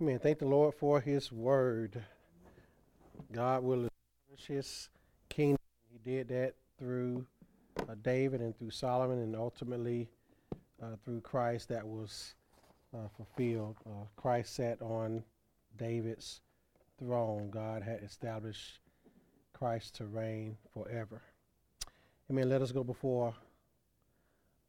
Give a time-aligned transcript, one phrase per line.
[0.00, 0.20] Amen.
[0.20, 2.00] Thank the Lord for his word.
[3.32, 4.88] God will establish his
[5.28, 5.58] kingdom.
[5.90, 7.26] He did that through
[7.80, 10.08] uh, David and through Solomon and ultimately
[10.80, 12.36] uh, through Christ that was
[12.94, 13.74] uh, fulfilled.
[13.84, 15.24] Uh, Christ sat on
[15.76, 16.42] David's
[17.00, 17.50] throne.
[17.50, 18.78] God had established
[19.52, 21.22] Christ to reign forever.
[22.30, 22.48] Amen.
[22.48, 23.34] Let us go before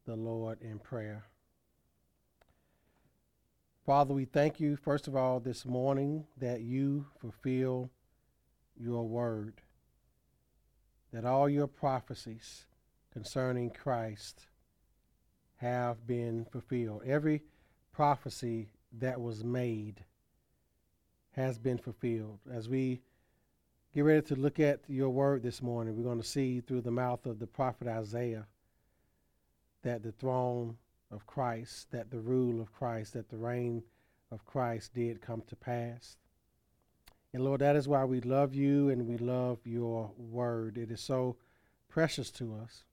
[0.07, 1.28] the Lord in prayer.
[3.89, 7.89] Father, we thank you, first of all, this morning that you fulfill
[8.79, 9.63] your word,
[11.11, 12.67] that all your prophecies
[13.11, 14.45] concerning Christ
[15.55, 17.01] have been fulfilled.
[17.03, 17.41] Every
[17.91, 20.03] prophecy that was made
[21.31, 22.37] has been fulfilled.
[22.53, 23.01] As we
[23.95, 26.91] get ready to look at your word this morning, we're going to see through the
[26.91, 28.45] mouth of the prophet Isaiah
[29.81, 30.77] that the throne
[31.11, 33.83] of Christ, that the rule of Christ, that the reign
[34.31, 36.17] of Christ did come to pass.
[37.33, 40.77] And Lord, that is why we love you and we love your word.
[40.77, 41.35] It is so
[41.87, 42.83] precious to us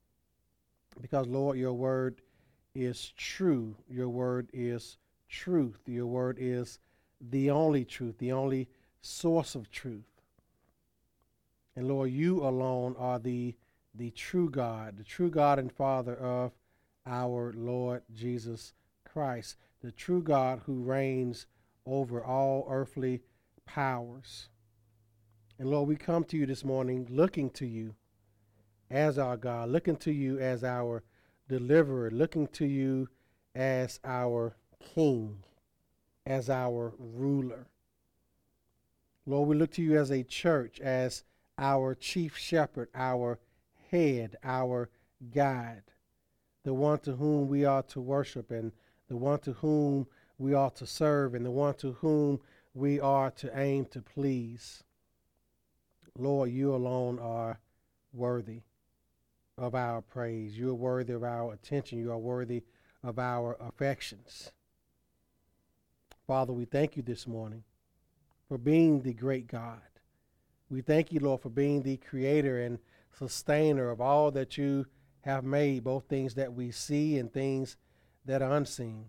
[1.01, 2.21] because, Lord, your word
[2.75, 3.75] is true.
[3.89, 5.81] Your word is truth.
[5.87, 6.79] Your word is
[7.19, 8.67] the only truth, the only
[9.01, 10.03] source of truth.
[11.75, 13.55] And Lord, you alone are the,
[13.93, 16.51] the true God, the true God and Father of
[17.07, 18.73] our Lord Jesus
[19.05, 21.47] Christ, the true God who reigns
[21.85, 23.21] over all earthly
[23.65, 24.49] powers.
[25.57, 27.95] And Lord, we come to you this morning looking to you
[28.91, 31.03] as our God, looking to you as our
[31.47, 33.09] deliverer, looking to you
[33.55, 34.55] as our
[34.93, 35.43] king,
[36.25, 37.67] as our ruler.
[39.25, 41.23] Lord, we look to you as a church, as
[41.57, 43.39] our chief shepherd, our
[43.89, 44.89] head, our
[45.33, 45.83] guide
[46.67, 48.73] the one to whom we are to worship and
[49.07, 50.05] the one to whom
[50.37, 52.41] we are to serve and the one to whom
[52.73, 54.83] we are to aim to please.
[56.19, 57.61] Lord, you alone are
[58.11, 58.63] worthy
[59.57, 60.57] of our praise.
[60.57, 61.99] You are worthy of our attention.
[61.99, 62.63] You are worthy
[63.01, 64.51] of our affections.
[66.27, 67.63] Father, we thank you this morning
[68.49, 69.79] for being the great God.
[70.69, 72.79] We thank you, Lord, for being the creator and
[73.17, 74.85] sustainer of all that you
[75.21, 77.77] have made, both things that we see and things
[78.25, 79.05] that are unseen.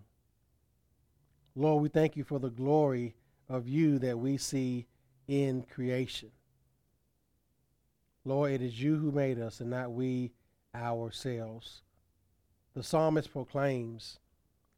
[1.55, 3.15] Lord, we thank you for the glory
[3.47, 4.87] of you that we see
[5.27, 6.31] in creation.
[8.25, 10.31] Lord, it is you who made us and not we
[10.75, 11.81] ourselves.
[12.75, 14.19] The psalmist proclaims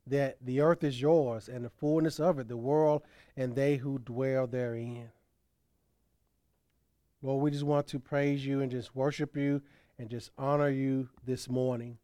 [0.08, 3.04] that the earth is yours and the fullness of it, the world
[3.36, 5.10] and they who dwell therein.
[7.22, 9.62] Lord, we just want to praise you and just worship you
[10.02, 11.96] and just honor you this morning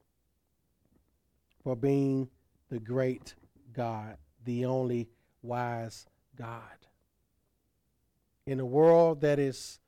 [1.64, 2.30] for being
[2.70, 3.34] the great
[3.74, 5.10] God, the only
[5.42, 6.06] wise
[6.38, 6.62] God.
[8.46, 9.80] In a world that is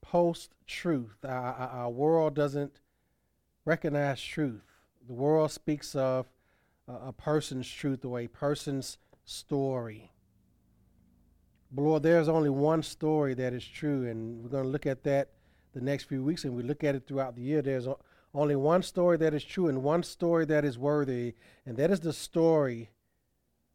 [0.00, 2.80] post truth, our, our, world doesn't
[3.66, 4.64] recognize truth.
[5.06, 6.24] The world speaks of
[6.88, 8.96] a person's truth or a person's
[9.26, 10.10] story.
[11.70, 15.04] But Lord, there's only one story that is true, and we're going to look at
[15.04, 15.32] that
[15.78, 17.86] the next few weeks and we look at it throughout the year, there's
[18.34, 21.34] only one story that is true and one story that is worthy,
[21.64, 22.90] and that is the story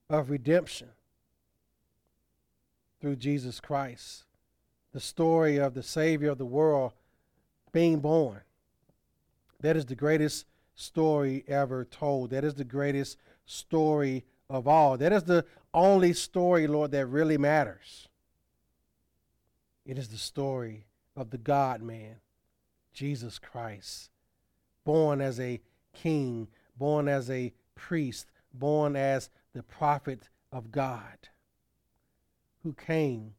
[0.09, 0.89] of redemption
[2.99, 4.25] through Jesus Christ.
[4.91, 6.91] The story of the Savior of the world
[7.71, 8.41] being born.
[9.61, 12.31] That is the greatest story ever told.
[12.31, 14.97] That is the greatest story of all.
[14.97, 18.09] That is the only story, Lord, that really matters.
[19.85, 20.85] It is the story
[21.15, 22.15] of the God man,
[22.93, 24.09] Jesus Christ,
[24.83, 25.61] born as a
[25.93, 26.47] king,
[26.77, 31.29] born as a priest, born as the prophet of God,
[32.63, 33.33] who came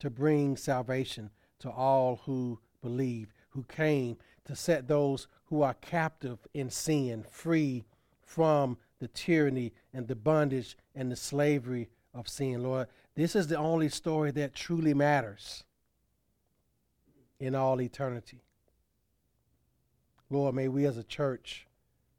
[0.00, 1.30] to bring salvation
[1.60, 7.84] to all who believe, who came to set those who are captive in sin free
[8.20, 12.62] from the tyranny and the bondage and the slavery of sin.
[12.62, 15.64] Lord, this is the only story that truly matters
[17.40, 18.42] in all eternity.
[20.30, 21.66] Lord, may we as a church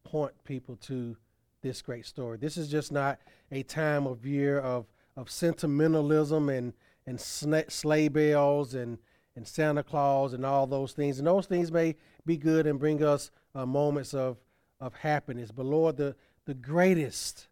[0.03, 1.17] point people to
[1.61, 2.37] this great story.
[2.37, 3.19] This is just not
[3.51, 4.85] a time of year of,
[5.17, 6.73] of sentimentalism and,
[7.07, 8.99] and sleigh bells and,
[9.35, 11.17] and Santa Claus and all those things.
[11.17, 11.95] And those things may
[12.25, 14.37] be good and bring us uh, moments of,
[14.79, 15.51] of happiness.
[15.51, 16.15] But Lord, the,
[16.45, 17.47] the greatest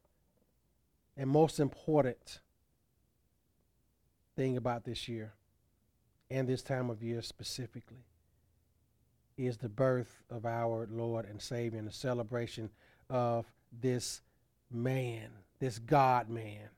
[1.17, 2.39] and most important
[4.35, 5.33] thing about this year
[6.33, 8.07] and this time of year specifically
[9.37, 12.71] is the birth of our Lord and Savior and the celebration
[13.07, 14.21] of this
[14.71, 16.69] man, this God man,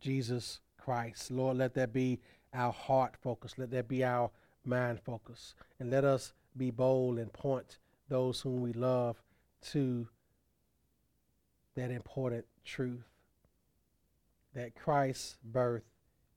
[0.00, 1.32] Jesus Christ.
[1.32, 2.20] Lord, let that be
[2.54, 3.54] our heart focus.
[3.58, 4.30] Let that be our
[4.64, 5.56] mind focus.
[5.80, 9.20] And let us be bold and point those whom we love
[9.70, 10.06] to
[11.74, 13.04] that important truth
[14.54, 15.84] that Christ's birth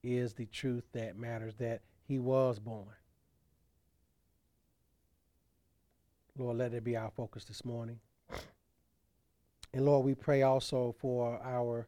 [0.04, 2.90] is the truth that matters, that he was born.
[6.38, 8.02] Lord, let it be our focus this morning.
[9.74, 11.88] And Lord, we pray also for our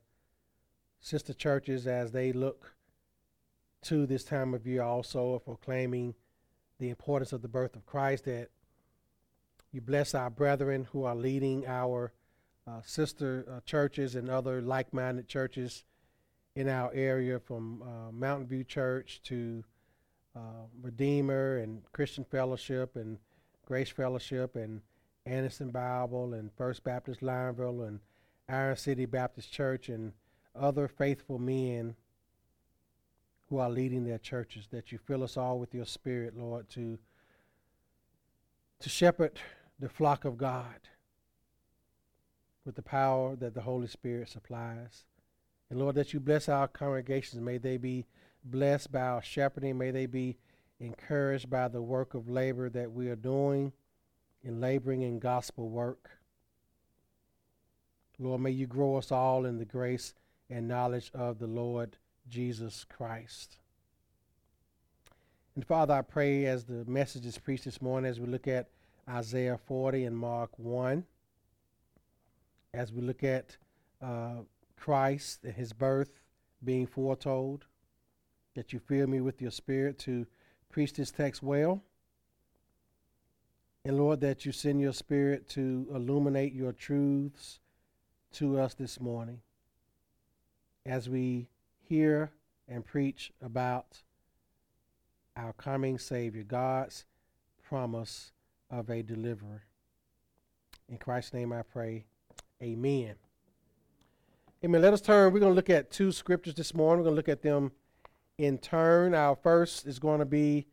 [1.01, 2.73] sister churches as they look
[3.81, 6.15] to this time of year also proclaiming
[6.79, 8.47] the importance of the birth of Christ, that
[9.73, 12.13] you bless our brethren who are leading our
[12.65, 15.83] uh, sister uh, churches and other like minded churches
[16.55, 19.65] in our area from uh, Mountain View Church to
[20.35, 23.17] uh, Redeemer and Christian Fellowship and
[23.65, 24.81] Grace Fellowship and
[25.25, 27.99] Anderson Bible and First Baptist Lineville and
[28.49, 30.13] Iron City Baptist Church and
[30.55, 31.95] other faithful men
[33.49, 36.97] who are leading their churches, that you fill us all with your spirit, Lord, to,
[38.79, 39.39] to shepherd
[39.79, 40.89] the flock of God
[42.65, 45.05] with the power that the Holy Spirit supplies.
[45.69, 47.41] And Lord, that you bless our congregations.
[47.41, 48.05] May they be
[48.43, 49.77] blessed by our shepherding.
[49.77, 50.37] May they be
[50.79, 53.71] encouraged by the work of labor that we are doing
[54.43, 56.09] in laboring in gospel work.
[58.19, 60.13] Lord, may you grow us all in the grace
[60.49, 61.97] and knowledge of the Lord
[62.29, 63.57] Jesus Christ.
[65.55, 68.69] And Father, I pray as the message is preached this morning, as we look at
[69.09, 71.03] Isaiah 40 and Mark 1,
[72.73, 73.57] as we look at
[74.01, 74.41] uh,
[74.77, 76.21] Christ and his birth
[76.63, 77.65] being foretold,
[78.55, 80.25] that you fill me with your spirit to
[80.69, 81.83] preach this text well.
[83.85, 87.59] And Lord, that you send your spirit to illuminate your truths
[88.33, 89.41] to us this morning
[90.85, 91.47] as we
[91.81, 92.31] hear
[92.67, 94.03] and preach about
[95.35, 97.05] our coming Savior, God's
[97.61, 98.31] promise
[98.69, 99.63] of a deliverer.
[100.89, 102.05] In Christ's name I pray.
[102.61, 103.15] Amen.
[104.63, 104.81] Amen.
[104.81, 105.33] Let us turn.
[105.33, 106.99] We're going to look at two scriptures this morning.
[106.99, 107.71] We're going to look at them
[108.37, 109.13] in turn.
[109.13, 110.67] Our first is going to be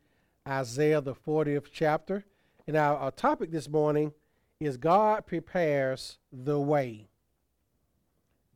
[0.47, 2.25] Isaiah, the 40th chapter.
[2.67, 4.13] And our, our topic this morning
[4.59, 7.07] is God prepares the way.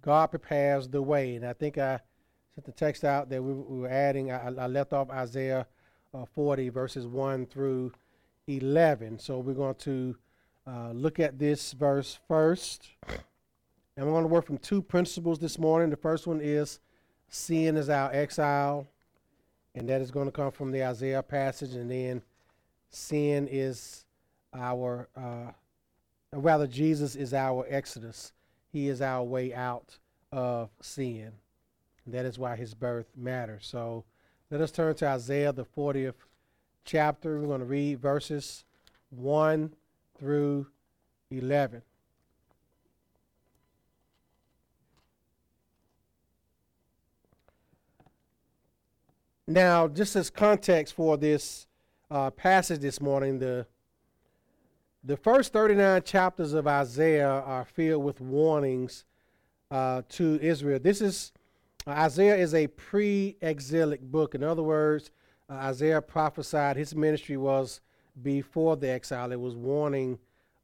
[0.02, 1.36] God prepares the way.
[1.36, 2.00] And I think I
[2.54, 4.32] sent the text out that we, we were adding.
[4.32, 5.66] I, I, left off Isaiah
[6.14, 7.92] uh, 40, verses 1 through
[8.48, 9.20] 11.
[9.20, 10.16] So we're going to
[10.68, 12.90] uh, look at this verse first.
[13.98, 15.90] And we're going to work from two principles this morning.
[15.90, 16.80] The first one is
[17.30, 18.88] sin is our exile,
[19.76, 21.74] and that is going to come from the Isaiah passage.
[21.74, 22.22] And then
[22.90, 24.06] sin is
[24.54, 25.52] our, uh,
[26.32, 28.32] rather, Jesus is our exodus.
[28.72, 29.98] He is our way out
[30.32, 31.34] of sin.
[32.06, 33.68] And that is why his birth matters.
[33.68, 34.06] So
[34.50, 36.14] let us turn to Isaiah, the 40th
[36.86, 37.40] chapter.
[37.40, 38.64] We're going to read verses
[39.10, 39.74] 1
[40.18, 40.68] through
[41.32, 41.82] 11.
[49.48, 51.68] Now, just as context for this
[52.10, 53.68] uh, passage this morning, the
[55.04, 59.06] the first 39 chapters of Isaiah are filled with warnings
[59.70, 60.80] uh, to Israel.
[60.80, 61.32] This is
[61.86, 64.34] uh, Isaiah is a pre-exilic book.
[64.34, 65.12] In other words,
[65.48, 67.82] uh, Isaiah prophesied his ministry was
[68.24, 69.32] before the exile.
[69.32, 70.18] It was warning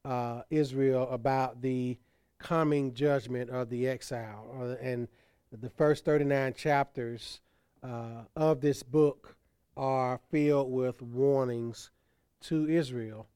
[0.03, 1.99] uh, Israel about the
[2.39, 4.47] coming judgment of the exile.
[4.59, 5.07] Uh, and
[5.51, 7.41] the first 39 chapters
[7.83, 9.35] uh, of this book
[9.75, 11.89] are filled with warnings
[12.41, 13.27] to Israel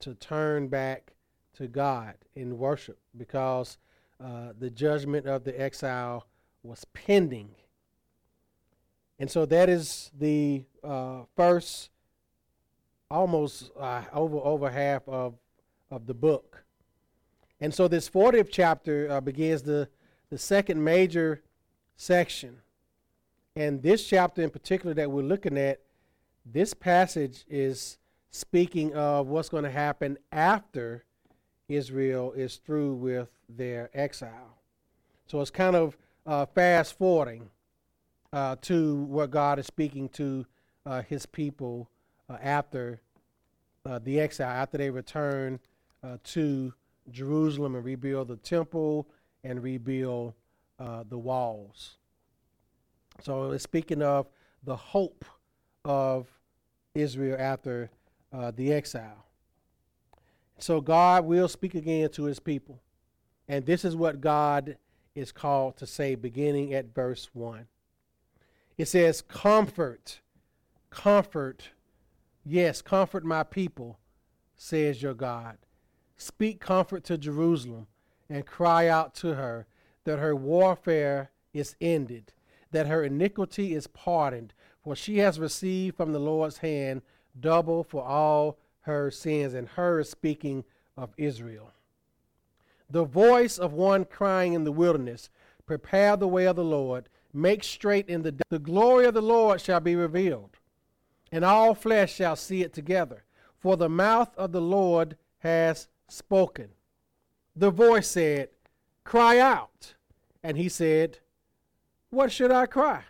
[0.00, 1.14] to turn back
[1.56, 3.78] to God in worship because
[4.22, 6.26] uh, the judgment of the exile
[6.62, 7.50] was pending.
[9.18, 11.90] And so that is the uh, first
[13.10, 15.34] almost uh, over over half of
[15.90, 16.64] of the book.
[17.60, 19.88] And so this 40th chapter uh, begins the
[20.30, 21.42] the second major
[21.96, 22.58] section
[23.58, 25.80] and this chapter in particular that we're looking at,
[26.46, 27.98] this passage is
[28.30, 31.04] speaking of what's going to happen after
[31.68, 34.60] Israel is through with their exile.
[35.26, 37.50] So it's kind of uh, fast forwarding
[38.32, 40.46] uh, to what God is speaking to
[40.86, 41.90] uh, his people
[42.30, 43.00] uh, after
[43.84, 45.58] uh, the exile, after they return
[46.04, 46.72] uh, to
[47.10, 49.08] Jerusalem and rebuild the temple
[49.42, 50.34] and rebuild
[50.78, 51.96] the walls.
[53.22, 54.26] So it's speaking of
[54.64, 55.24] the hope
[55.84, 56.26] of
[56.94, 57.90] Israel after
[58.32, 59.26] uh, the exile.
[60.58, 62.80] So God will speak again to his people.
[63.48, 64.76] And this is what God
[65.14, 67.66] is called to say, beginning at verse 1.
[68.76, 70.20] It says, Comfort,
[70.90, 71.70] comfort,
[72.44, 73.98] yes, comfort my people,
[74.56, 75.58] says your God.
[76.16, 77.86] Speak comfort to Jerusalem
[78.28, 79.66] and cry out to her
[80.04, 82.32] that her warfare is ended,
[82.70, 87.02] that her iniquity is pardoned, for she has received from the Lord's hand
[87.38, 89.54] double for all her sins.
[89.54, 90.64] And her is speaking
[90.96, 91.72] of Israel.
[92.90, 95.28] The voice of one crying in the wilderness,
[95.66, 99.60] Prepare the way of the Lord, make straight in the the glory of the Lord
[99.60, 100.56] shall be revealed,
[101.30, 103.24] and all flesh shall see it together.
[103.58, 106.68] For the mouth of the Lord has spoken.
[107.54, 108.50] The voice said,
[109.04, 109.94] Cry out.
[110.42, 111.18] And he said,
[112.10, 113.02] What should I cry?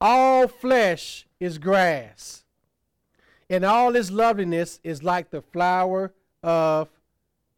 [0.00, 2.44] All flesh is grass,
[3.48, 6.12] and all its loveliness is like the flower
[6.42, 6.88] of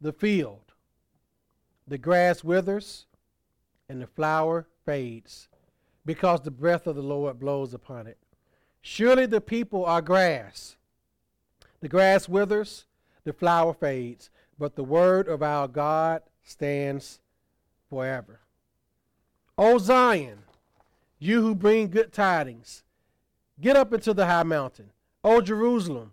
[0.00, 0.60] the field.
[1.88, 3.06] The grass withers,
[3.88, 5.48] and the flower fades,
[6.06, 8.18] because the breath of the Lord blows upon it.
[8.82, 10.76] Surely the people are grass.
[11.80, 12.84] The grass withers,
[13.24, 17.20] the flower fades, but the word of our God stands
[17.88, 18.40] forever.
[19.56, 20.40] O Zion,
[21.18, 22.82] you who bring good tidings,
[23.60, 24.90] get up into the high mountain.
[25.22, 26.12] O Jerusalem,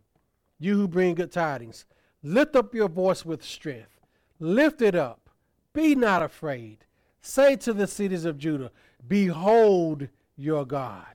[0.60, 1.86] you who bring good tidings,
[2.24, 4.00] lift up your voice with strength.
[4.40, 5.30] Lift it up.
[5.74, 6.86] Be not afraid.
[7.22, 8.72] Say to the cities of Judah,
[9.08, 11.06] Behold your God.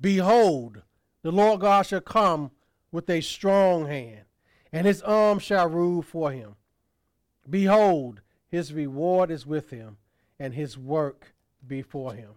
[0.00, 0.82] Behold,
[1.22, 2.50] the Lord God shall come
[2.90, 4.24] with a strong hand
[4.72, 6.56] and his arm shall rule for him.
[7.48, 9.96] Behold, his reward is with him,
[10.40, 11.34] and his work
[11.66, 12.30] before him.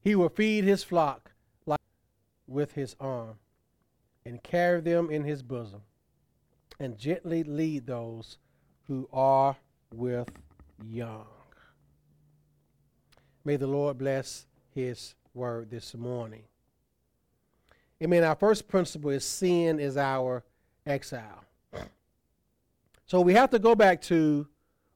[0.00, 1.32] He will feed his flock
[1.66, 1.80] like
[2.46, 3.38] with his arm,
[4.24, 5.80] and carry them in his bosom,
[6.78, 8.38] and gently lead those
[8.86, 9.56] who are
[9.92, 10.28] with
[10.86, 11.26] young.
[13.44, 16.42] May the Lord bless his word this morning.
[18.02, 18.22] Amen.
[18.22, 20.44] Our first principle is sin is our
[20.86, 21.44] exile.
[23.06, 24.46] So we have to go back to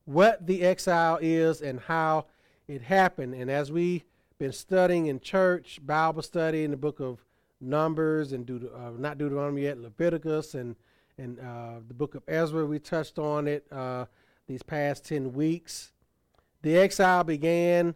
[0.04, 2.26] what the exile is and how
[2.68, 3.34] it happened.
[3.34, 4.04] And as we've
[4.38, 7.24] been studying in church, Bible study in the book of
[7.60, 10.76] Numbers and Deut- uh, not Deuteronomy yet, Leviticus and
[11.18, 14.06] and uh, the book of Ezra, we touched on it uh,
[14.46, 15.92] these past 10 weeks.
[16.62, 17.94] The exile began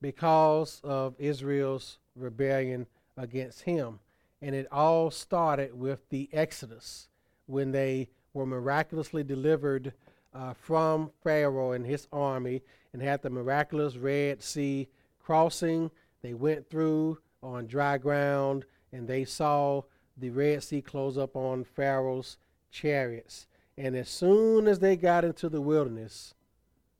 [0.00, 2.86] because of Israel's rebellion
[3.16, 4.00] against him.
[4.42, 7.08] And it all started with the Exodus
[7.46, 9.92] when they were miraculously delivered
[10.38, 15.90] uh, from Pharaoh and his army and had the miraculous Red Sea crossing.
[16.22, 19.82] They went through on dry ground and they saw
[20.16, 22.36] the Red Sea close up on Pharaoh's
[22.70, 23.46] chariots.
[23.76, 26.34] And as soon as they got into the wilderness,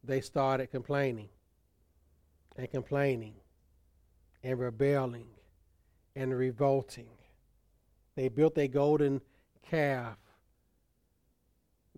[0.02, 1.28] they started complaining
[2.56, 3.34] and complaining
[4.42, 5.28] and rebelling
[6.16, 7.10] and revolting.
[8.16, 9.20] They built a golden
[9.62, 10.16] calf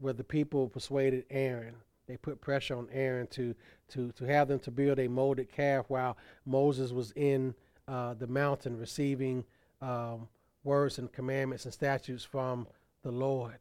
[0.01, 1.75] where the people persuaded Aaron.
[2.07, 3.55] They put pressure on Aaron to,
[3.91, 7.55] to, to have them to build a molded calf while Moses was in
[7.87, 9.45] uh, the mountain receiving
[9.81, 10.29] um,
[10.65, 12.67] words and commandments and statutes from
[13.03, 13.59] the Lord.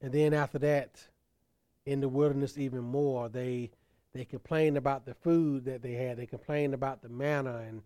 [0.00, 1.06] And then after that,
[1.84, 3.70] in the wilderness even more, they
[4.12, 6.16] they complained about the food that they had.
[6.16, 7.82] They complained about the manna and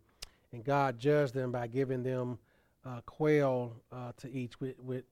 [0.52, 2.38] and God judged them by giving them
[2.84, 5.04] uh, quail uh, to eat with, with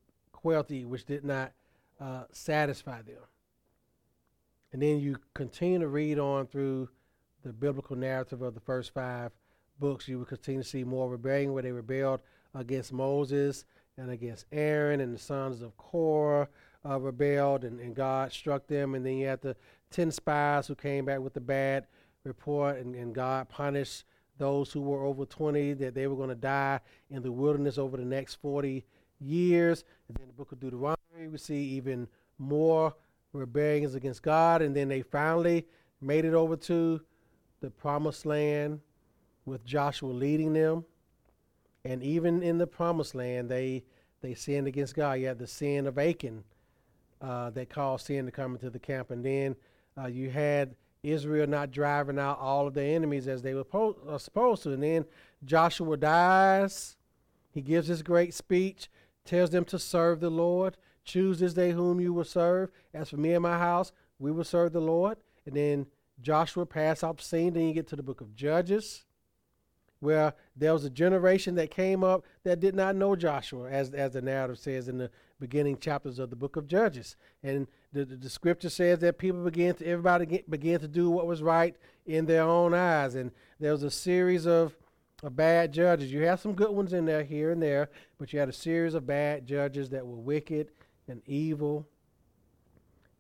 [0.71, 1.53] eat, which did not
[2.01, 3.23] uh, satisfy them.
[4.73, 6.89] And then you continue to read on through
[7.45, 9.33] the biblical narrative of the first five
[9.79, 10.09] books.
[10.09, 12.21] You will continue to see more rebellion where they rebelled
[12.55, 13.65] against Moses
[13.99, 16.49] and against Aaron and the sons of Korah
[16.89, 18.95] uh, rebelled and, and God struck them.
[18.95, 19.57] And then you had the
[19.91, 21.87] 10 spies who came back with the bad
[22.25, 24.05] report and, and God punished
[24.39, 26.81] those who were over 20 that they were going to die
[27.11, 28.85] in the wilderness over the next 40
[29.23, 29.85] years.
[30.09, 32.95] And then the book of Deuteronomy, we see even more
[33.33, 34.63] rebellions against God.
[34.63, 35.67] And then they finally
[36.01, 37.01] made it over to
[37.61, 38.81] the promised land
[39.45, 40.85] with Joshua leading them.
[41.85, 43.85] And even in the promised land, they,
[44.21, 45.15] they sinned against God.
[45.15, 46.45] You had the sin of Achan
[47.21, 49.11] uh, that caused sin to come into the camp.
[49.11, 49.57] And then
[49.99, 53.97] uh, you had Israel not driving out all of their enemies as they were po-
[54.09, 54.73] uh, supposed to.
[54.73, 55.05] And then
[55.45, 56.97] Joshua dies.
[57.51, 58.89] He gives his great speech,
[59.25, 60.77] tells them to serve the Lord.
[61.05, 62.71] Choose this day whom you will serve.
[62.95, 65.19] As for me and my house, we will serve the Lord.
[65.47, 65.87] And then
[66.21, 67.55] Joshua passed the scene.
[67.55, 69.05] Then you get to the book of Judges,
[70.01, 74.13] where there was a generation that came up that did not know Joshua, as, as
[74.13, 75.11] the narrative says in the
[75.41, 77.17] beginning chapters of the book of Judges.
[77.43, 81.27] And the, the, the scripture says that people began to, everybody began to do what
[81.27, 81.75] was right
[82.07, 83.17] in their own eyes.
[83.17, 84.77] And there was a series of,
[85.23, 86.13] of bad judges.
[86.13, 88.95] You have some good ones in there here and there, but you had a series
[88.95, 90.71] of bad judges that were wicked
[91.09, 91.87] and evil.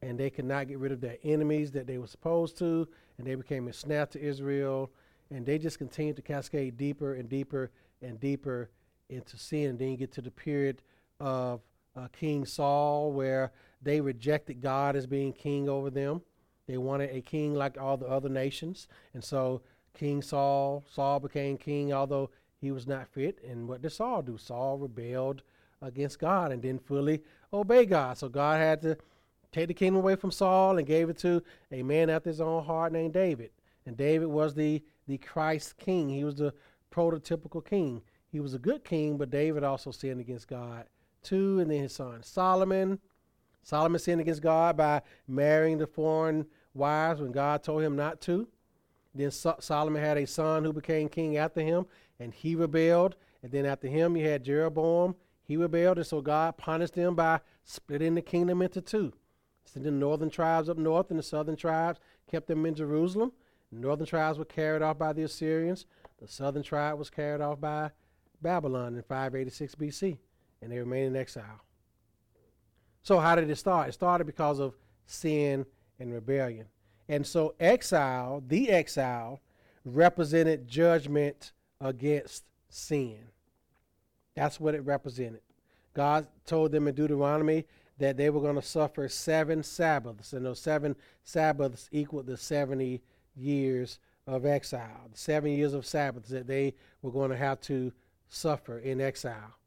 [0.03, 2.89] And they could not get rid of their enemies that they were supposed to.
[3.19, 4.91] And they became a snare to Israel.
[5.31, 7.71] And they just continued to cascade deeper and deeper
[8.03, 8.71] and deeper
[9.09, 9.71] into sin.
[9.71, 10.83] And then you get to the period
[11.21, 11.61] of
[11.95, 16.23] uh, King Saul, where they rejected God as being king over them.
[16.67, 18.89] They wanted a king like all the other nations.
[19.15, 19.63] And so
[19.95, 22.31] King Saul, Saul became king, although
[22.61, 23.39] he was not fit.
[23.47, 24.39] And what did Saul do?
[24.39, 25.43] Saul rebelled
[25.83, 27.23] against God and didn't fully
[27.53, 28.17] obey God.
[28.17, 28.97] So God had to
[29.51, 32.65] take the kingdom away from Saul and gave it to a man after his own
[32.65, 33.51] heart named David.
[33.85, 36.09] And David was the, the Christ king.
[36.09, 36.55] He was the
[36.93, 38.03] prototypical king.
[38.31, 40.87] He was a good king, but David also sinned against God
[41.23, 41.61] too.
[41.61, 42.99] And then his son Solomon.
[43.65, 48.49] Solomon sinned against God by marrying the foreign wives when God told him not to.
[49.15, 51.87] Then so- Solomon had a son who became king after him,
[52.19, 53.17] and he rebelled.
[53.43, 55.17] And then after him, you had Jeroboam.
[55.45, 59.13] He rebelled, and so God punished them by splitting the kingdom into two.
[59.65, 61.99] So the northern tribes up north and the southern tribes
[62.31, 63.33] kept them in Jerusalem.
[63.73, 65.87] The northern tribes were carried off by the Assyrians.
[66.19, 67.91] The southern tribe was carried off by
[68.41, 70.19] Babylon in 586 BC,
[70.61, 71.61] and they remained in exile.
[73.03, 73.89] So, how did it start?
[73.89, 74.75] It started because of
[75.07, 75.67] sin
[75.99, 76.67] and rebellion.
[77.13, 79.43] And so, exile, the exile,
[79.85, 83.19] represented judgment against sin.
[84.35, 85.43] That's what it represented.
[85.93, 87.67] God told them in Deuteronomy
[87.99, 93.03] that they were going to suffer seven Sabbaths, and those seven Sabbaths equaled the 70
[93.37, 97.93] years of exile, the seven years of Sabbaths that they were going to have to
[98.31, 99.59] suffer in exile.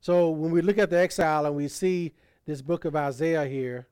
[0.00, 2.14] So when we look at the exile and we see
[2.46, 3.88] this book of Isaiah here,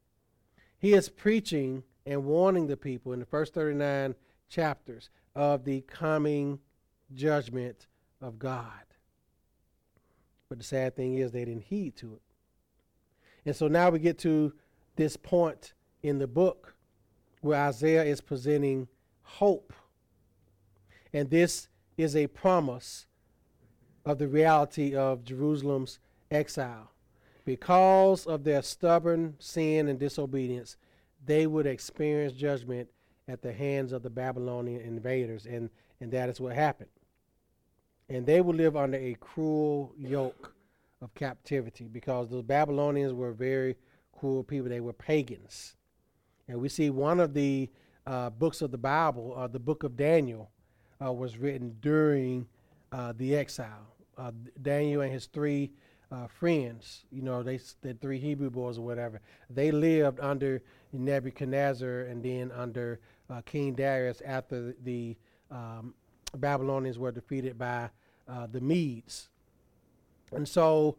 [0.79, 4.15] he is preaching and warning the people in the first 39
[4.49, 6.59] chapters of the coming
[7.15, 7.87] judgment
[8.21, 8.69] of God.
[10.49, 12.23] But the sad thing is, they didn't heed to it.
[13.47, 14.53] And so now we get to
[14.97, 16.75] this point in the book
[17.41, 18.89] where Isaiah is presenting
[19.23, 19.73] hope.
[21.13, 23.07] And this is a promise
[24.05, 25.99] of the reality of Jerusalem's
[26.31, 26.91] exile.
[27.45, 30.77] Because of their stubborn sin and disobedience,
[31.27, 32.89] they would experience judgment
[33.29, 36.91] at the hands of the Babylonian invaders, and, and that is what happened.
[38.09, 40.55] And they would live under a cruel yoke
[41.01, 43.77] of captivity because the Babylonians were very
[44.13, 44.69] cruel people.
[44.69, 45.77] They were pagans.
[46.49, 47.71] And we see one of the
[48.07, 50.51] uh, books of the Bible, uh, the book of Daniel,
[51.05, 52.47] uh, was written during
[52.93, 53.95] uh, the exile.
[54.19, 55.73] Uh, Daniel and his three
[56.13, 60.63] uh, friends, you know, they the three Hebrew boys or whatever, they lived under
[60.99, 63.01] Nebuchadnezzar and then under
[63.47, 65.17] King Darius after the
[65.51, 65.95] um,
[66.37, 67.91] Babylonians were defeated by
[68.51, 69.29] the Medes.
[70.33, 70.97] And so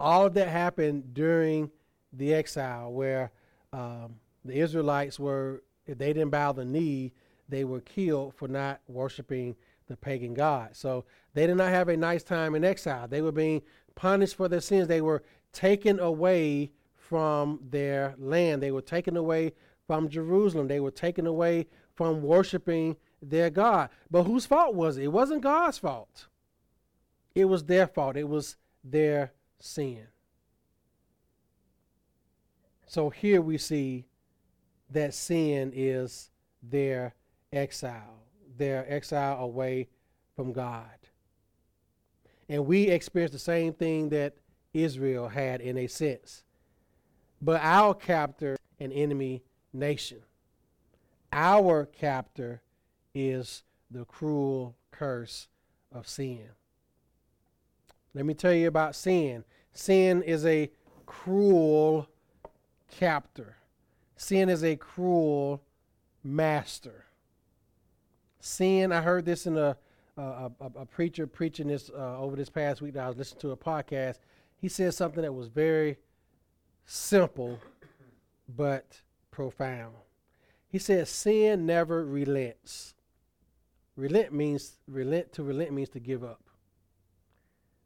[0.00, 1.70] all of that happened during
[2.12, 3.32] the exile where
[3.72, 7.12] um, the Israelites were, if they didn't bow the knee,
[7.48, 9.56] they were killed for not worshiping
[9.88, 10.76] the pagan god.
[10.76, 13.08] So they did not have a nice time in exile.
[13.08, 13.62] They were being
[13.94, 14.88] punished for their sins.
[14.88, 16.72] They were taken away
[17.08, 18.62] from their land.
[18.62, 19.52] They were taken away
[19.86, 20.68] from Jerusalem.
[20.68, 23.88] They were taken away from worshiping their God.
[24.10, 25.04] But whose fault was it?
[25.04, 26.28] It wasn't God's fault.
[27.34, 28.16] It was their fault.
[28.16, 30.06] It was their sin.
[32.86, 34.06] So here we see
[34.90, 36.30] that sin is
[36.62, 37.14] their
[37.52, 38.22] exile,
[38.56, 39.88] their exile away
[40.36, 40.84] from God.
[42.48, 44.34] And we experience the same thing that
[44.72, 46.44] Israel had in a sense.
[47.40, 50.18] But our captor, an enemy nation.
[51.32, 52.62] Our captor
[53.14, 55.48] is the cruel curse
[55.92, 56.48] of sin.
[58.14, 59.44] Let me tell you about sin.
[59.72, 60.70] Sin is a
[61.06, 62.08] cruel
[62.90, 63.56] captor.
[64.16, 65.62] Sin is a cruel
[66.24, 67.04] master.
[68.40, 69.76] Sin, I heard this in a,
[70.16, 73.40] a, a, a preacher preaching this uh, over this past week that I was listening
[73.42, 74.18] to a podcast.
[74.60, 75.98] He said something that was very
[76.88, 77.60] simple
[78.48, 79.94] but profound.
[80.68, 82.94] He said, Sin never relents.
[83.94, 86.42] Relent means, relent to relent means to give up.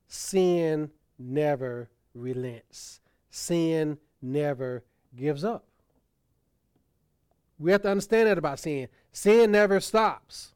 [0.07, 3.01] Sin never relents.
[3.31, 4.85] Sin never
[5.17, 5.65] gives up.
[7.59, 8.89] We have to understand that about sin.
[9.13, 10.53] Sin never stops.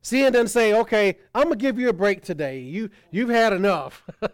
[0.00, 2.60] Sin doesn't say, okay, I'm to give you a break today.
[2.60, 4.04] You, you've had enough.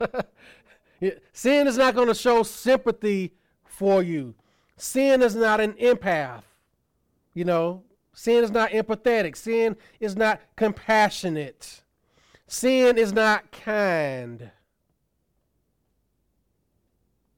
[1.33, 4.35] Sin is not going to show sympathy for you.
[4.77, 6.43] Sin is not an empath.
[7.33, 9.37] You know, sin is not empathetic.
[9.37, 11.83] Sin is not compassionate.
[12.47, 14.51] Sin is not kind.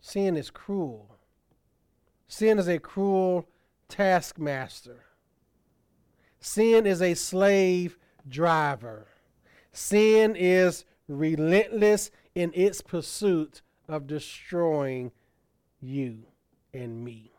[0.01, 1.17] Sin is cruel.
[2.29, 3.49] Sin is a cruel
[3.89, 5.05] taskmaster.
[6.41, 7.99] Sin is a slave
[8.29, 9.09] driver.
[9.73, 15.11] Sin is relentless in its pursuit of destroying
[15.81, 16.19] you
[16.75, 17.33] and me.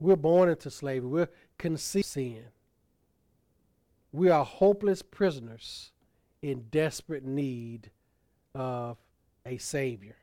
[0.00, 1.08] We're born into slavery.
[1.08, 2.44] We're conceived sin.
[4.12, 5.92] We are hopeless prisoners
[6.40, 7.90] in desperate need
[8.54, 8.96] of
[9.44, 10.16] a savior.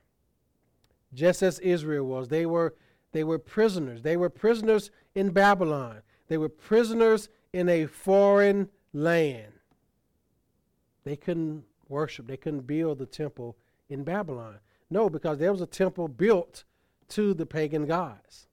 [1.14, 2.74] Just as Israel was, they were
[3.12, 4.02] they were prisoners.
[4.02, 6.02] They were prisoners in Babylon.
[6.28, 9.59] They were prisoners in a foreign land.
[11.04, 12.28] They couldn't worship.
[12.28, 13.58] They couldn't build the temple
[13.90, 14.60] in Babylon.
[14.90, 16.64] No, because there was a temple built
[17.10, 18.48] to the pagan gods.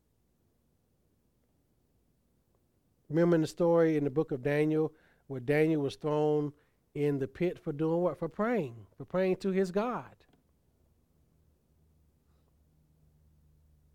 [3.09, 4.93] Remember in the story in the book of Daniel
[5.29, 6.53] where Daniel was thrown
[6.95, 8.19] in the pit for doing what?
[8.19, 10.05] For praying, for praying to his God.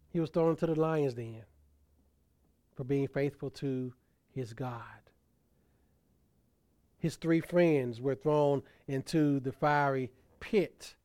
[0.10, 1.44] He was thrown into the lion's den
[2.76, 3.94] for being faithful to
[4.34, 5.01] his God.
[7.02, 10.10] His three friends were thrown into the fiery
[10.40, 10.96] pit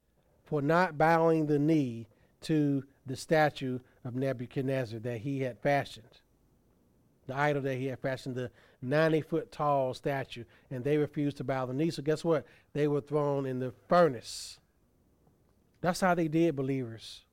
[0.44, 2.06] for not bowing the knee
[2.42, 6.20] to the statue of Nebuchadnezzar that he had fashioned
[7.26, 8.50] the idol that he had fashioned, the
[8.82, 11.90] 90 foot tall statue, and they refused to bow the knee.
[11.90, 12.46] So, guess what?
[12.72, 14.58] They were thrown in the furnace.
[15.80, 17.24] That's how they did believers.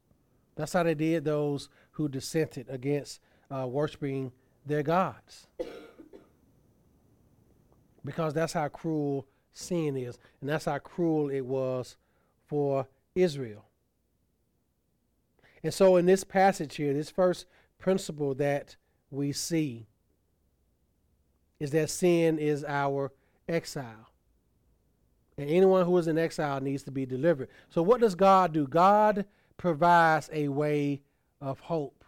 [0.55, 4.31] That's how they did those who dissented against uh, worshiping
[4.65, 5.47] their gods.
[8.05, 11.95] Because that's how cruel sin is, and that's how cruel it was
[12.47, 13.65] for Israel.
[15.63, 17.45] And so, in this passage here, this first
[17.79, 18.75] principle that
[19.09, 19.87] we see
[21.59, 23.11] is that sin is our
[23.47, 24.09] exile.
[25.37, 27.47] And anyone who is in exile needs to be delivered.
[27.69, 28.67] So, what does God do?
[28.67, 31.01] God provides a way
[31.39, 32.03] of hope.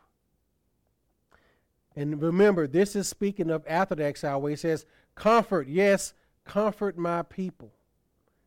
[1.96, 6.98] And remember, this is speaking of after the exile, where he says, Comfort, yes, comfort
[6.98, 7.72] my people.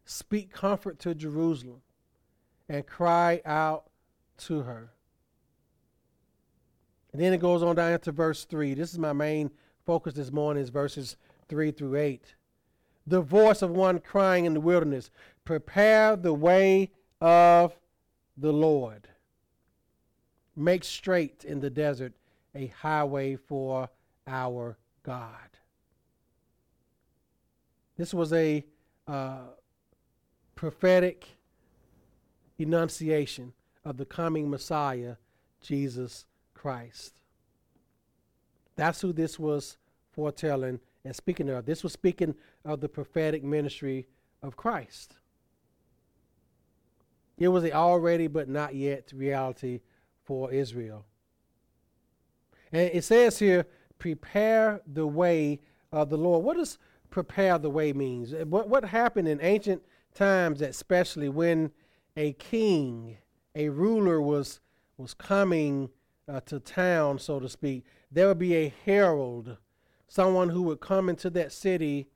[0.04, 1.82] Speak comfort to Jerusalem
[2.68, 3.86] and cry out
[4.38, 4.90] to her.
[7.12, 8.74] And then it goes on down to verse 3.
[8.74, 9.50] This is my main
[9.86, 11.16] focus this morning, is verses
[11.48, 12.34] 3 through 8.
[13.06, 15.10] The voice of one crying in the wilderness,
[15.44, 16.90] Prepare the way
[17.22, 17.78] of
[18.36, 19.08] the Lord.
[20.54, 22.12] Make straight in the desert
[22.54, 23.88] a highway for
[24.26, 25.47] our God.
[27.98, 28.64] This was a
[29.08, 29.40] uh,
[30.54, 31.26] prophetic
[32.58, 33.52] enunciation
[33.84, 35.16] of the coming Messiah,
[35.60, 37.14] Jesus Christ.
[38.76, 39.76] That's who this was
[40.12, 41.66] foretelling and speaking of.
[41.66, 44.06] This was speaking of the prophetic ministry
[44.42, 45.16] of Christ.
[47.36, 49.80] It was the already but not yet reality
[50.24, 51.04] for Israel.
[52.70, 53.66] And it says here,
[53.98, 56.44] prepare the way of the Lord.
[56.44, 56.78] What does
[57.10, 58.32] prepare the way means?
[58.32, 59.82] What, what happened in ancient
[60.14, 61.70] times, especially when
[62.16, 63.18] a king,
[63.54, 64.60] a ruler was,
[64.96, 65.90] was coming
[66.28, 69.56] uh, to town, so to speak, there would be a herald,
[70.08, 72.08] someone who would come into that city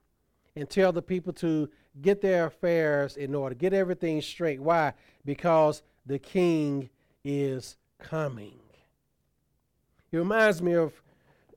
[0.57, 1.69] and tell the people to
[2.01, 4.61] get their affairs in order, get everything straight.
[4.61, 4.93] Why?
[5.25, 6.91] Because the king
[7.25, 8.59] is coming.
[10.11, 10.93] It reminds me of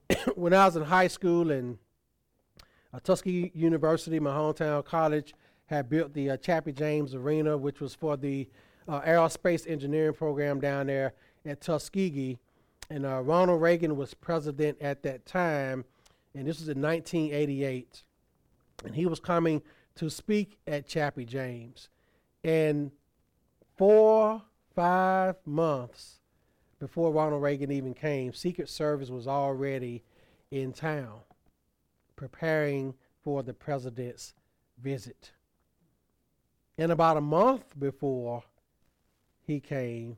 [0.35, 1.77] when I was in high school and
[2.95, 5.33] uh, Tuskegee University, my hometown college,
[5.67, 8.47] had built the uh, Chappie James Arena, which was for the
[8.87, 11.13] uh, aerospace engineering program down there
[11.45, 12.37] at Tuskegee.
[12.89, 15.83] And uh, Ronald Reagan was president at that time,
[16.35, 18.03] and this was in 1988.
[18.85, 19.61] And he was coming
[19.95, 21.89] to speak at Chappie James.
[22.43, 22.91] And
[23.75, 24.41] four,
[24.75, 26.19] five months
[26.79, 30.03] before Ronald Reagan even came, Secret Service was already
[30.51, 31.21] in town
[32.15, 34.33] preparing for the president's
[34.81, 35.31] visit.
[36.77, 38.43] And about a month before
[39.45, 40.17] he came,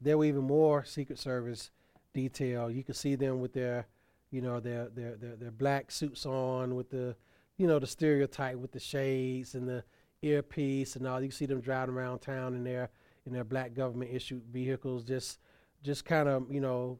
[0.00, 1.70] there were even more Secret Service
[2.12, 2.70] detail.
[2.70, 3.86] You could see them with their,
[4.30, 7.16] you know, their their their, their black suits on with the,
[7.56, 9.84] you know, the stereotype with the shades and the
[10.22, 11.20] earpiece and all.
[11.20, 12.90] You see them driving around town in their
[13.26, 15.38] in their black government issued vehicles, just
[15.82, 16.98] just kind of you know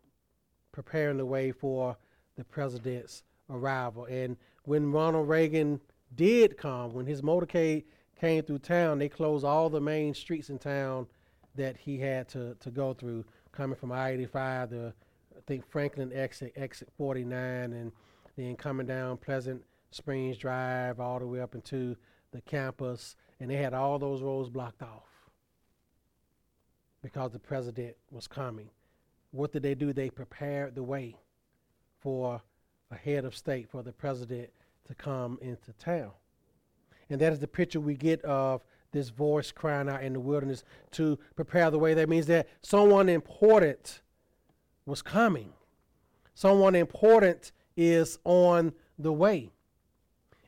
[0.73, 1.97] preparing the way for
[2.37, 4.05] the president's arrival.
[4.07, 5.81] And when Ronald Reagan
[6.15, 7.85] did come, when his motorcade
[8.19, 11.07] came through town, they closed all the main streets in town
[11.55, 14.95] that he had to, to go through, coming from I 85 to,
[15.37, 17.93] I think, Franklin exit, exit 49, and
[18.37, 21.97] then coming down Pleasant Springs Drive all the way up into
[22.33, 23.17] the campus.
[23.41, 25.09] And they had all those roads blocked off
[27.03, 28.71] because the president was coming.
[29.31, 29.93] What did they do?
[29.93, 31.17] They prepared the way
[32.01, 32.43] for
[32.97, 34.51] a head of state, for the president
[34.87, 36.11] to come into town.
[37.11, 40.65] And that is the picture we get of this voice crying out in the wilderness
[40.93, 41.95] to prepare the way.
[41.95, 44.01] That means that someone important
[44.87, 45.53] was coming.
[46.35, 49.53] Someone important is on the way.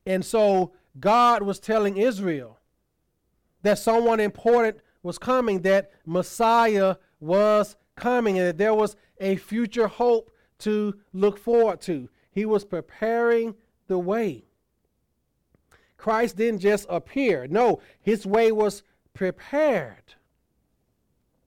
[0.06, 2.58] And so God was telling Israel
[3.62, 9.88] that someone important was coming, that Messiah was coming, and that there was a future
[9.88, 12.08] hope to look forward to.
[12.38, 13.56] He was preparing
[13.88, 14.44] the way.
[15.96, 17.48] Christ didn't just appear.
[17.48, 20.14] No, his way was prepared.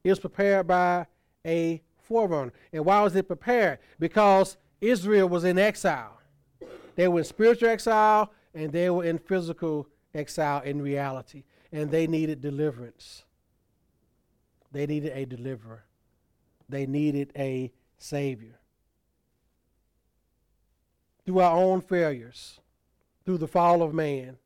[0.03, 1.05] It was prepared by
[1.45, 2.51] a forerunner.
[2.73, 3.79] And why was it prepared?
[3.99, 6.19] Because Israel was in exile.
[6.97, 11.45] They were in spiritual exile and they were in physical exile in reality.
[11.71, 13.23] And they needed deliverance.
[14.73, 15.85] They needed a deliverer.
[16.67, 18.60] They needed a savior.
[21.25, 22.59] Through our own failures,
[23.25, 24.37] through the fall of man,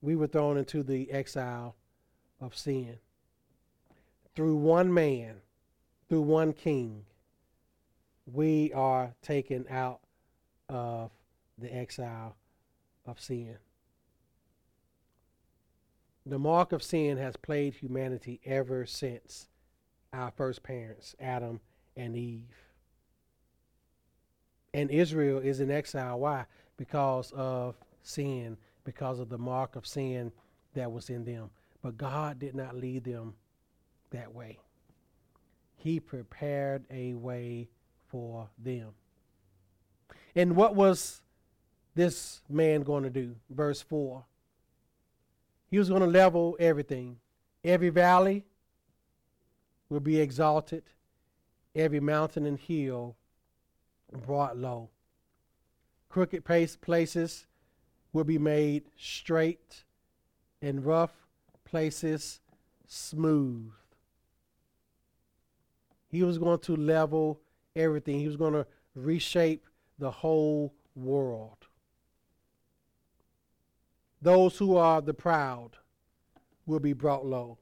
[0.00, 1.76] we were thrown into the exile
[2.40, 2.98] of sin.
[4.34, 5.36] Through one man,
[6.08, 7.06] through one king,
[8.26, 10.00] we are taken out
[10.68, 11.10] of
[11.56, 12.36] the exile
[13.06, 13.56] of sin.
[16.26, 19.48] The mark of sin has plagued humanity ever since
[20.12, 21.60] our first parents, Adam
[21.96, 22.63] and Eve.
[24.74, 26.18] And Israel is in exile.
[26.18, 26.44] Why?
[26.76, 30.32] Because of sin, because of the mark of sin
[30.74, 31.50] that was in them.
[31.80, 33.34] But God did not lead them
[34.10, 34.58] that way.
[35.76, 37.68] He prepared a way
[38.08, 38.90] for them.
[40.34, 41.22] And what was
[41.94, 43.36] this man going to do?
[43.50, 44.24] Verse 4.
[45.70, 47.18] He was going to level everything.
[47.62, 48.44] Every valley
[49.88, 50.82] will be exalted,
[51.76, 53.16] every mountain and hill
[54.22, 54.90] brought low.
[56.08, 57.46] Crooked places
[58.12, 59.84] will be made straight,
[60.62, 61.26] and rough
[61.64, 62.40] places
[62.86, 63.72] smooth.
[66.08, 67.40] He was going to level
[67.74, 69.66] everything, he was going to reshape
[69.98, 71.66] the whole world.
[74.22, 75.76] Those who are the proud
[76.66, 77.58] will be brought low.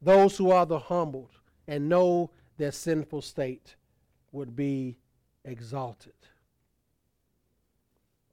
[0.00, 1.30] Those who are the humbled
[1.68, 3.76] and know their sinful state
[4.36, 4.98] would be
[5.44, 6.12] exalted.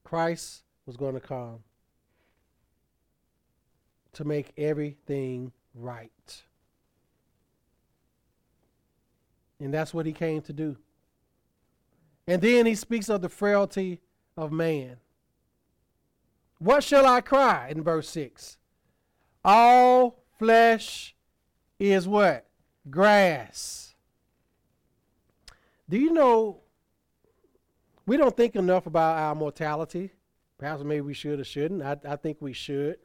[0.03, 1.59] Christ was going to come
[4.11, 6.43] to make everything right.
[9.59, 10.75] And that's what he came to do.
[12.27, 14.01] And then he speaks of the frailty
[14.35, 14.97] of man.
[16.59, 18.57] What shall I cry in verse 6?
[19.43, 21.15] All flesh
[21.79, 22.45] is what?
[22.89, 23.92] Grass.
[25.89, 26.62] Do you know
[28.06, 30.12] we don't think enough about our mortality?
[30.58, 31.82] Perhaps maybe we should or shouldn't.
[31.82, 32.98] I, I think we should.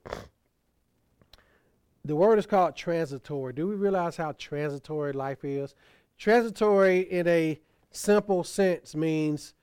[2.05, 3.53] The word is called transitory.
[3.53, 5.75] Do we realize how transitory life is?
[6.17, 7.61] Transitory, in a
[7.91, 9.55] simple sense, means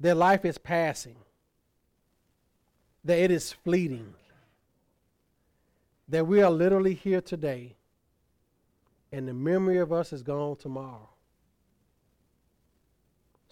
[0.00, 1.16] that life is passing,
[3.04, 4.14] that it is fleeting,
[6.08, 7.76] that we are literally here today,
[9.12, 11.11] and the memory of us is gone tomorrow.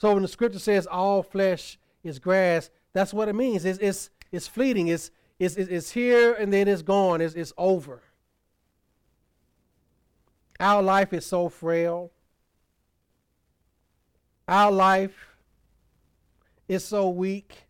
[0.00, 3.66] So when the scripture says all flesh is grass, that's what it means.
[3.66, 4.88] It's, it's, it's fleeting.
[4.88, 7.20] It's, it's, it's here and then it's gone.
[7.20, 8.00] It's, it's over.
[10.58, 12.10] Our life is so frail.
[14.48, 15.36] Our life
[16.66, 17.66] is so weak.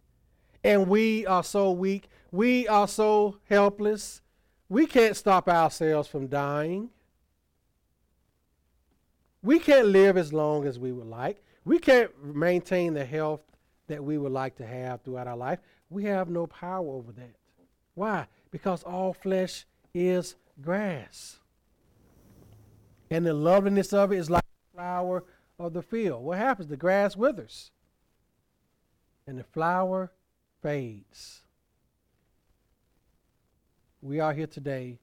[0.62, 2.08] And we are so weak.
[2.30, 4.22] We are so helpless.
[4.68, 6.90] We can't stop ourselves from dying.
[9.42, 13.42] We can't live as long as we would like we can't maintain the health
[13.86, 15.60] that we would like to have throughout our life.
[15.88, 17.36] We have no power over that.
[17.94, 18.26] Why?
[18.50, 21.38] Because all flesh is grass.
[23.08, 25.22] And the loveliness of it is like the flower
[25.60, 26.24] of the field.
[26.24, 26.68] What happens?
[26.68, 27.70] The grass withers.
[29.28, 30.10] And the flower
[30.62, 31.42] fades.
[34.02, 34.98] We are here today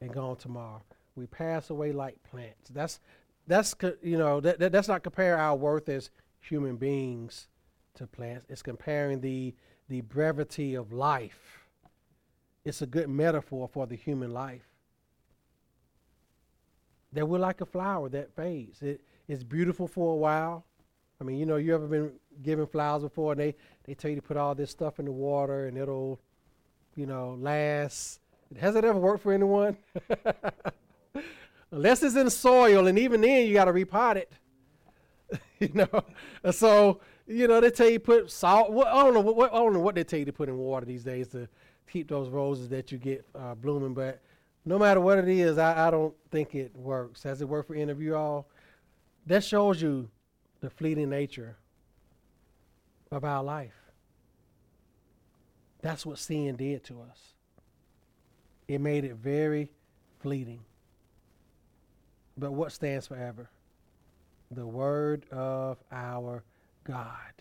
[0.00, 0.80] and gone tomorrow.
[1.14, 2.70] We pass away like plants.
[2.70, 3.00] That's
[3.48, 7.48] that's you know that, that, that's not compare our worth as human beings
[7.94, 8.46] to plants.
[8.48, 9.54] It's comparing the
[9.88, 11.64] the brevity of life.
[12.64, 14.68] It's a good metaphor for the human life.
[17.14, 18.82] That we're like a flower that fades.
[18.82, 20.64] It, it's beautiful for a while.
[21.20, 24.16] I mean, you know, you ever been given flowers before and they, they tell you
[24.16, 26.20] to put all this stuff in the water and it'll,
[26.96, 28.20] you know, last.
[28.60, 29.78] Has it ever worked for anyone?
[31.70, 34.32] Unless it's in soil, and even then you got to repot it.
[35.58, 36.04] you know,
[36.50, 38.72] so you know they tell you put salt.
[38.72, 40.56] What, I don't know what I don't know what they tell you to put in
[40.56, 41.48] water these days to
[41.90, 43.92] keep those roses that you get uh, blooming.
[43.92, 44.20] But
[44.64, 47.22] no matter what it is, I, I don't think it works.
[47.22, 48.48] Has it worked for any of you all?
[49.26, 50.08] That shows you
[50.60, 51.56] the fleeting nature
[53.10, 53.74] of our life.
[55.80, 57.34] That's what sin did to us.
[58.66, 59.70] It made it very
[60.20, 60.60] fleeting.
[62.38, 63.50] But what stands forever?
[64.50, 66.44] The Word of our
[66.84, 67.32] God.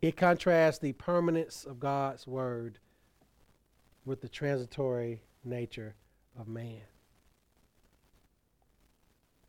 [0.00, 2.78] It contrasts the permanence of God's Word
[4.04, 5.96] with the transitory nature
[6.38, 6.82] of man.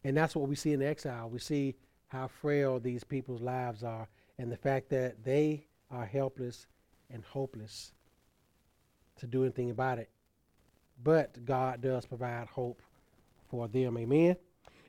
[0.03, 1.29] And that's what we see in exile.
[1.29, 1.75] We see
[2.07, 4.07] how frail these people's lives are
[4.39, 6.65] and the fact that they are helpless
[7.11, 7.91] and hopeless
[9.17, 10.09] to do anything about it.
[11.03, 12.81] But God does provide hope
[13.49, 13.97] for them.
[13.97, 14.35] Amen.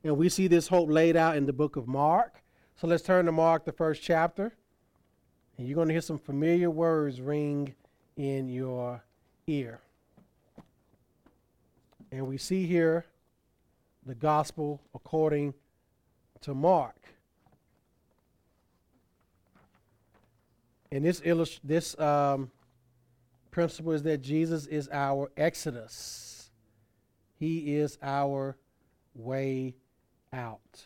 [0.03, 2.41] And we see this hope laid out in the book of Mark.
[2.75, 4.53] So let's turn to Mark, the first chapter.
[5.57, 7.75] And you're going to hear some familiar words ring
[8.15, 9.03] in your
[9.47, 9.79] ear.
[12.11, 13.05] And we see here
[14.05, 15.53] the gospel according
[16.41, 16.95] to Mark.
[20.91, 22.51] And this illust- this um,
[23.51, 26.30] principle is that Jesus is our exodus.
[27.41, 28.55] He is our
[29.15, 29.73] way
[30.31, 30.85] out.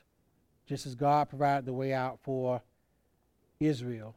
[0.66, 2.62] Just as God provided the way out for
[3.60, 4.16] Israel,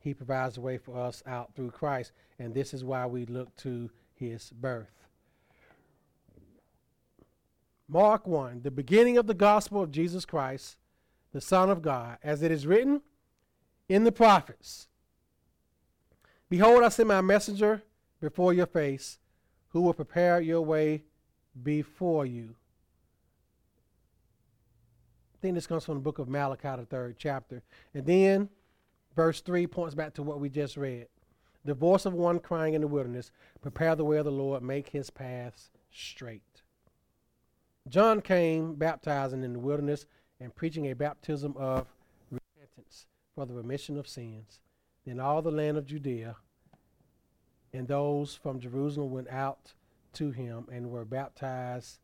[0.00, 2.12] He provides the way for us out through Christ.
[2.38, 5.08] And this is why we look to His birth.
[7.88, 10.76] Mark 1, the beginning of the gospel of Jesus Christ,
[11.32, 13.02] the Son of God, as it is written
[13.88, 14.86] in the prophets
[16.48, 17.82] Behold, I send my messenger
[18.20, 19.18] before your face,
[19.74, 21.02] who will prepare your way
[21.64, 22.54] before you.
[25.34, 27.60] I think this comes from the book of Malachi, the third chapter.
[27.92, 28.48] And then
[29.16, 31.08] verse 3 points back to what we just read.
[31.64, 33.32] The voice of one crying in the wilderness,
[33.62, 36.62] Prepare the way of the Lord, make his paths straight.
[37.88, 40.06] John came baptizing in the wilderness
[40.38, 41.88] and preaching a baptism of
[42.30, 44.60] repentance for the remission of sins.
[45.04, 46.36] Then all the land of Judea
[47.74, 49.74] and those from Jerusalem went out
[50.14, 51.98] to him and were baptized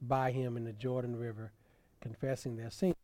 [0.00, 1.52] by him in the Jordan River,
[2.00, 2.96] confessing their sins.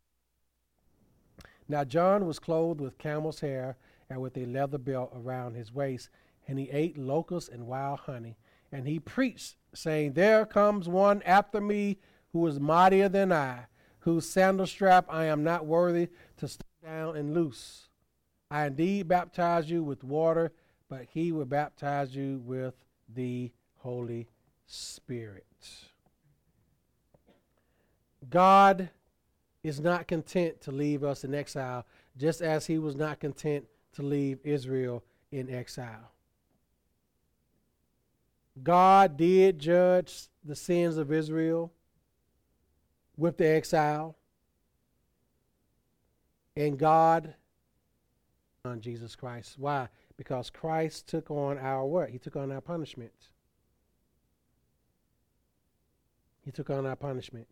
[1.68, 3.76] Now John was clothed with camel's hair
[4.10, 6.08] and with a leather belt around his waist,
[6.48, 8.36] and he ate locusts and wild honey.
[8.72, 11.98] And he preached, saying, There comes one after me
[12.32, 13.66] who is mightier than I,
[14.00, 17.88] whose sandal strap I am not worthy to stoop down and loose.
[18.50, 20.52] I indeed baptize you with water,
[20.88, 22.74] but he will baptize you with
[23.14, 24.28] the Holy
[24.66, 25.44] Spirit.
[28.30, 28.90] God
[29.62, 34.02] is not content to leave us in exile, just as he was not content to
[34.02, 36.12] leave Israel in exile.
[38.62, 41.72] God did judge the sins of Israel
[43.16, 44.16] with the exile.
[46.56, 47.34] And God
[48.64, 49.54] on Jesus Christ.
[49.58, 49.88] Why?
[50.18, 52.10] Because Christ took on our what?
[52.10, 53.12] He took on our punishment.
[56.44, 57.48] He took on our punishment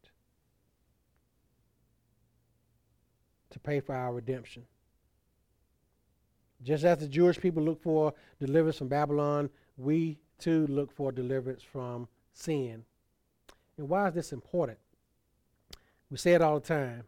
[3.51, 4.65] to pay for our redemption.
[6.63, 11.63] Just as the Jewish people look for deliverance from Babylon, we too look for deliverance
[11.63, 12.85] from sin.
[13.79, 14.79] And why is this important?
[16.11, 17.05] We say it all the time.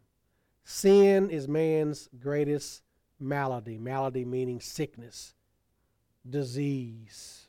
[0.64, 2.82] Sin is man's greatest
[3.18, 3.78] malady.
[3.78, 5.34] Malady meaning sickness,
[6.30, 7.46] disease.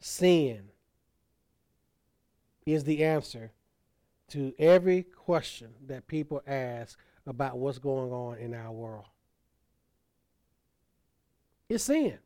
[0.00, 0.68] Sin
[2.66, 3.52] is the answer
[4.28, 9.06] to every question that people ask about what's going on in our world.
[11.68, 12.18] It's sin.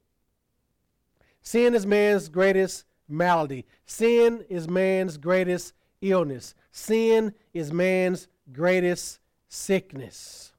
[1.42, 3.64] Sin is man's greatest malady.
[3.86, 6.54] Sin is man's greatest illness.
[6.72, 10.52] Sin is man's greatest sickness.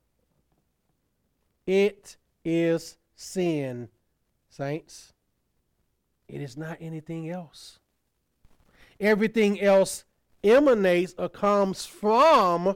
[1.68, 3.90] It is sin,
[4.60, 5.14] saints.
[6.28, 7.80] It is not anything else.
[9.00, 10.04] Everything else
[10.44, 12.76] emanates or comes from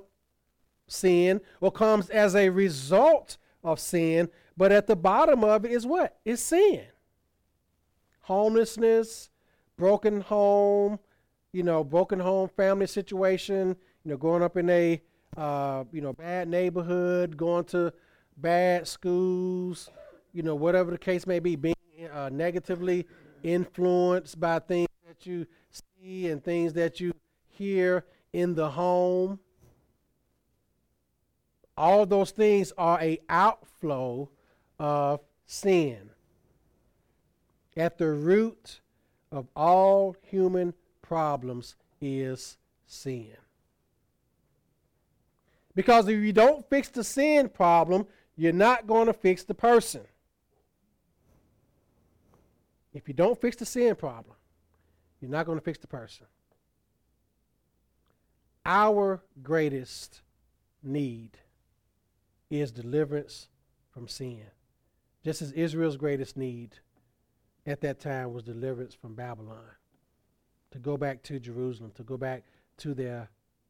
[0.87, 5.85] sin or comes as a result of sin, but at the bottom of it is
[5.85, 6.17] what?
[6.23, 6.83] It's sin.
[8.21, 9.29] Homelessness,
[9.75, 10.99] broken home,
[11.51, 13.75] you know, broken home family situation,
[14.05, 15.01] you know, growing up in a,
[15.35, 17.91] uh, you know, bad neighborhood, going to
[18.37, 19.89] bad schools,
[20.31, 21.72] you know, whatever the case may be, being
[22.11, 23.07] uh, negatively
[23.43, 27.13] influenced by things that you see and things that you
[27.49, 29.39] hear in the home.
[31.77, 34.29] All those things are a outflow
[34.79, 36.09] of sin.
[37.75, 38.81] At the root
[39.31, 43.35] of all human problems is sin.
[45.75, 50.01] Because if you don't fix the sin problem, you're not going to fix the person.
[52.93, 54.35] If you don't fix the sin problem,
[55.19, 56.27] you're not going to fix the person.
[58.65, 60.21] Our greatest
[60.83, 61.31] need
[62.49, 63.47] is deliverance
[63.91, 64.45] from sin.
[65.23, 66.75] Just as Israel's greatest need
[67.65, 69.57] at that time was deliverance from Babylon,
[70.71, 72.43] to go back to Jerusalem, to go back
[72.77, 73.29] to their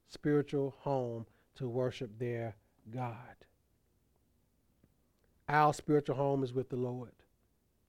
[0.10, 2.56] spiritual home to worship their
[2.92, 3.36] God.
[5.48, 7.12] Our spiritual home is with the Lord,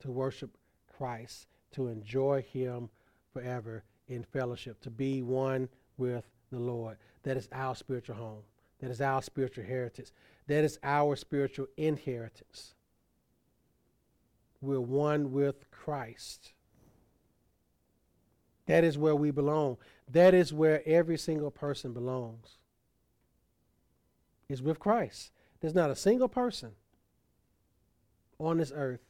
[0.00, 0.56] to worship
[0.96, 2.88] Christ, to enjoy Him
[3.32, 6.96] forever in fellowship, to be one with the Lord.
[7.22, 8.42] That is our spiritual home.
[8.80, 10.10] That is our spiritual heritage.
[10.46, 12.74] That is our spiritual inheritance.
[14.60, 16.52] We're one with Christ.
[18.66, 19.76] That is where we belong.
[20.10, 22.58] That is where every single person belongs.
[24.48, 25.32] Is with Christ.
[25.60, 26.72] There's not a single person
[28.38, 29.00] on this earth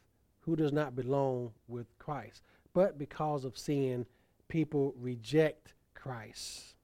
[0.45, 2.41] who does not belong with Christ.
[2.73, 4.05] But because of sin,
[4.47, 6.75] people reject Christ.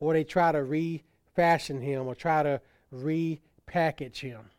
[0.00, 2.60] Or they try to refashion him or try to
[2.92, 4.50] repackage him.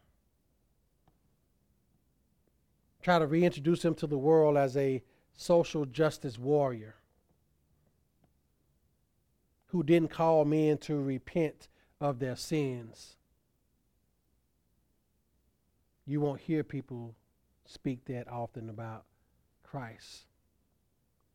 [3.01, 5.03] Try to reintroduce him to the world as a
[5.35, 6.95] social justice warrior
[9.67, 11.67] who didn't call men to repent
[11.99, 13.15] of their sins.
[16.05, 17.15] You won't hear people
[17.65, 19.05] speak that often about
[19.63, 20.25] Christ.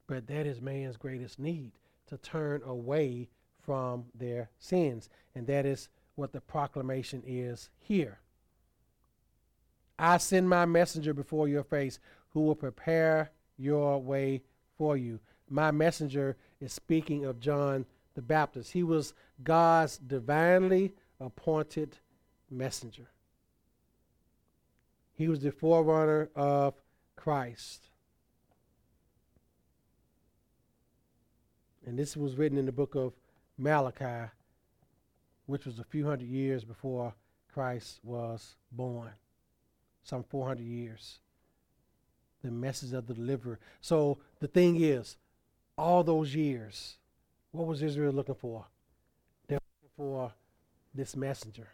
[0.06, 1.72] But that is man's greatest need
[2.08, 3.28] to turn away
[3.62, 5.08] from their sins.
[5.34, 8.18] And that is what the proclamation is here.
[9.98, 11.98] I send my messenger before your face
[12.30, 14.42] who will prepare your way
[14.76, 15.20] for you.
[15.48, 18.72] My messenger is speaking of John the Baptist.
[18.72, 21.98] He was God's divinely appointed
[22.50, 23.08] messenger.
[25.20, 26.72] He was the forerunner of
[27.14, 27.90] Christ.
[31.84, 33.12] And this was written in the book of
[33.58, 34.30] Malachi,
[35.44, 37.12] which was a few hundred years before
[37.52, 39.10] Christ was born,
[40.04, 41.18] some 400 years.
[42.42, 43.58] The message of the deliverer.
[43.82, 45.18] So the thing is,
[45.76, 46.96] all those years,
[47.52, 48.64] what was Israel looking for?
[49.48, 50.32] They were looking for
[50.94, 51.68] this messenger.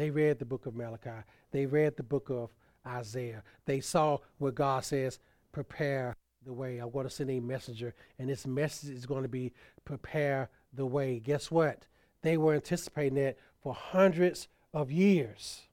[0.00, 1.26] They read the book of Malachi.
[1.50, 2.54] They read the book of
[2.86, 3.42] Isaiah.
[3.66, 5.18] They saw where God says,
[5.52, 6.78] prepare the way.
[6.78, 9.52] I'm going to send a messenger, and this message is going to be
[9.84, 11.18] prepare the way.
[11.18, 11.84] Guess what?
[12.22, 15.64] They were anticipating that for hundreds of years.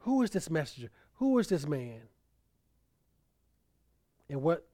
[0.00, 0.90] Who is this messenger?
[1.14, 2.02] Who is this man?
[4.28, 4.66] And what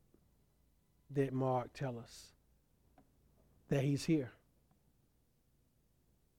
[1.13, 2.33] did Mark tell us?
[3.69, 4.33] That he's here.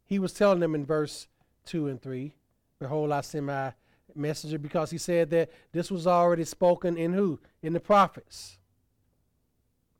[0.06, 1.28] He was telling them in verse
[1.66, 2.36] 2 and 3
[2.80, 3.74] Behold, I send my
[4.14, 7.40] messenger because he said that this was already spoken in who?
[7.62, 8.58] In the prophets.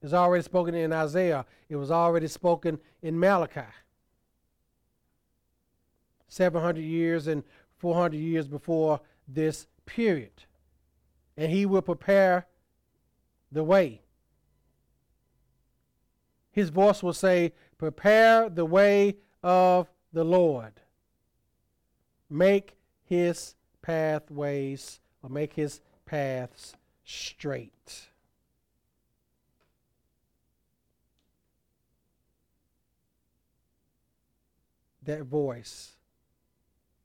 [0.02, 1.46] It was already spoken in Isaiah.
[1.70, 3.62] It was already spoken in Malachi.
[6.28, 7.44] 700 years and
[7.78, 10.44] 400 years before this period.
[11.38, 12.46] And he will prepare
[13.52, 14.02] the way.
[16.52, 20.72] His voice will say, Prepare the way of the Lord.
[22.30, 28.08] Make his pathways or make his paths straight.
[35.04, 35.98] That voice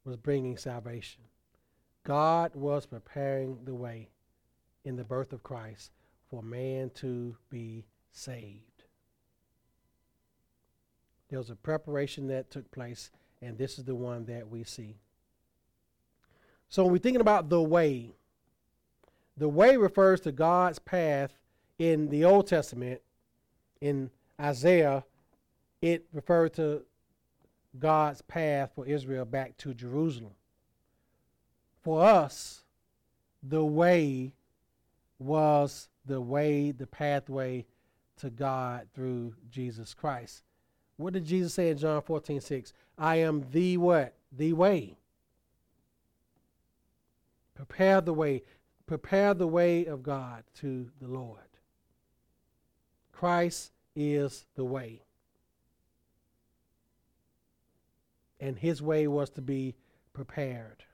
[0.05, 1.23] was bringing salvation.
[2.05, 4.09] God was preparing the way
[4.85, 5.91] in the birth of Christ
[6.31, 8.70] for man to be saved.
[11.31, 13.11] There was a preparation that took place,
[13.41, 14.97] and this is the one that we see.
[16.69, 18.11] So when we're thinking about the way,
[19.37, 21.33] the way refers to God's path
[21.79, 23.01] in the Old Testament,
[23.81, 24.11] in
[24.41, 25.05] Isaiah,
[25.81, 26.83] it referred to
[27.79, 30.33] God's path for Israel back to Jerusalem.
[31.83, 32.65] For us,
[33.43, 34.33] the way
[35.19, 37.67] was the way, the pathway
[38.19, 40.43] to God through Jesus Christ.
[41.01, 42.73] What did Jesus say in John 14, 6?
[42.99, 44.15] I am the what?
[44.37, 44.99] The way.
[47.55, 48.43] Prepare the way.
[48.87, 51.39] Prepare the way of God to the Lord.
[53.13, 55.03] Christ is the way.
[58.39, 59.77] And his way was to be
[60.13, 60.85] prepared.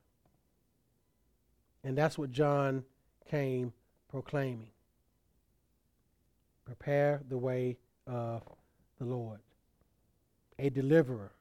[1.82, 2.84] And that's what John
[3.28, 3.72] came
[4.08, 4.70] proclaiming.
[6.64, 8.42] Prepare the way of
[8.98, 9.40] the Lord.
[10.58, 11.32] A deliverer,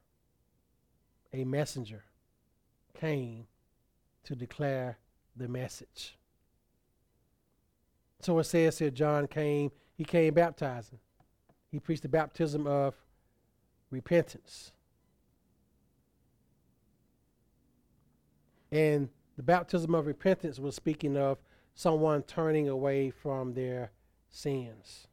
[1.32, 2.04] a messenger
[2.98, 3.46] came
[4.24, 4.98] to declare
[5.36, 6.16] the message.
[8.20, 10.98] So it says here John came, he came baptizing.
[11.70, 12.94] He preached the baptism of
[13.90, 14.72] repentance.
[18.72, 21.38] And the baptism of repentance was speaking of
[21.74, 23.92] someone turning away from their
[24.28, 25.06] sins.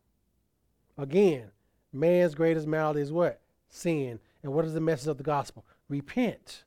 [0.97, 1.51] Again,
[1.91, 3.42] man's greatest malady is what?
[3.74, 4.19] Sin.
[4.43, 5.65] And what is the message of the gospel?
[5.89, 6.63] Repent.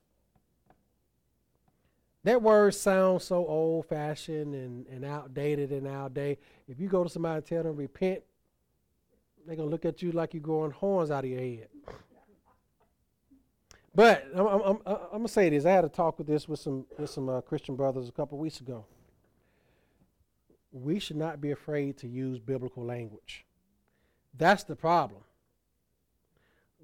[2.25, 6.39] That word sounds so old fashioned and, and outdated our day.
[6.67, 8.23] If you go to somebody and tell them repent,
[9.47, 11.69] they're going to look at you like you're growing horns out of your head.
[13.95, 15.65] But I'm, I'm, I'm, I'm going to say this.
[15.65, 18.37] I had a talk with this with some, with some uh, Christian brothers a couple
[18.37, 18.85] weeks ago.
[20.73, 23.47] We should not be afraid to use biblical language.
[24.37, 25.21] That's the problem.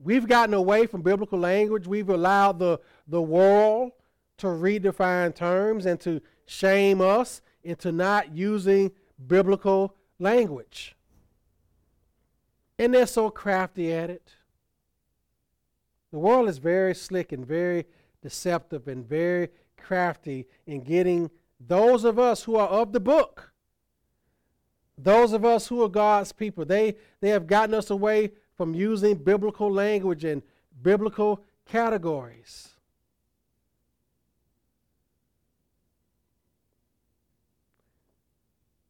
[0.00, 1.86] We've gotten away from biblical language.
[1.86, 3.92] We've allowed the, the world
[4.38, 8.90] to redefine terms and to shame us into not using
[9.26, 10.96] biblical language.
[12.78, 14.32] And they're so crafty at it.
[16.10, 17.86] The world is very slick and very
[18.22, 21.30] deceptive and very crafty in getting
[21.60, 23.52] those of us who are of the book
[24.98, 29.16] those of us who are God's people, they, they have gotten us away from using
[29.16, 30.42] biblical language and
[30.82, 32.68] biblical categories.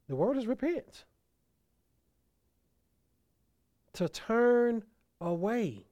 [0.08, 1.04] The word is repent.
[3.94, 4.82] To turn
[5.20, 5.86] away.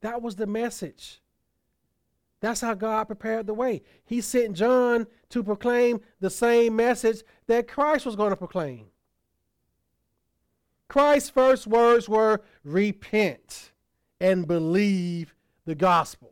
[0.00, 1.22] That was the message.
[2.40, 3.80] That's how God prepared the way.
[4.04, 8.88] He sent John to proclaim the same message that Christ was going to proclaim.
[10.88, 13.72] Christ's first words were repent
[14.20, 16.30] and believe the gospel.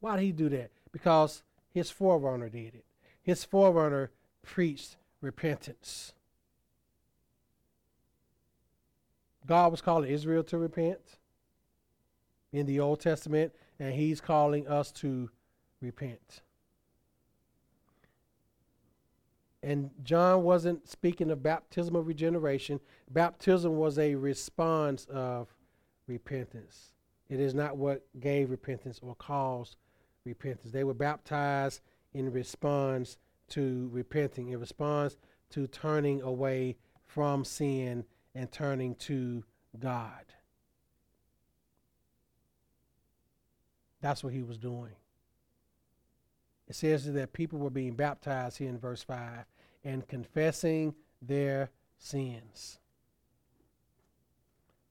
[0.00, 0.70] Why did he do that?
[0.92, 2.84] Because his forerunner did it.
[3.22, 4.10] His forerunner
[4.42, 6.12] preached repentance.
[9.46, 11.18] God was calling Israel to repent
[12.52, 15.30] in the Old Testament and he's calling us to
[15.80, 16.42] repent.
[19.62, 22.80] And John wasn't speaking of baptism of regeneration.
[23.10, 25.52] Baptism was a response of
[26.06, 26.92] repentance.
[27.28, 29.76] It is not what gave repentance or caused
[30.24, 30.72] repentance.
[30.72, 31.80] They were baptized
[32.14, 35.16] in response to repenting, in response
[35.50, 38.04] to turning away from sin
[38.34, 39.44] and turning to
[39.78, 40.24] God.
[44.00, 44.92] That's what he was doing.
[46.68, 49.44] It says that people were being baptized here in verse 5
[49.84, 52.78] and confessing their sins.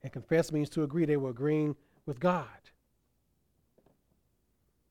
[0.02, 1.06] And confess means to agree.
[1.06, 1.76] They were agreeing
[2.06, 2.48] with God.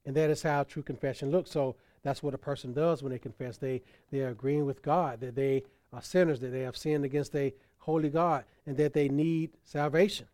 [0.04, 1.50] And that is how true confession looks.
[1.50, 3.56] So that's what a person does when they confess.
[3.56, 3.82] They,
[4.12, 7.52] they are agreeing with God that they are sinners, that they have sinned against a
[7.78, 10.26] holy God, and that they need salvation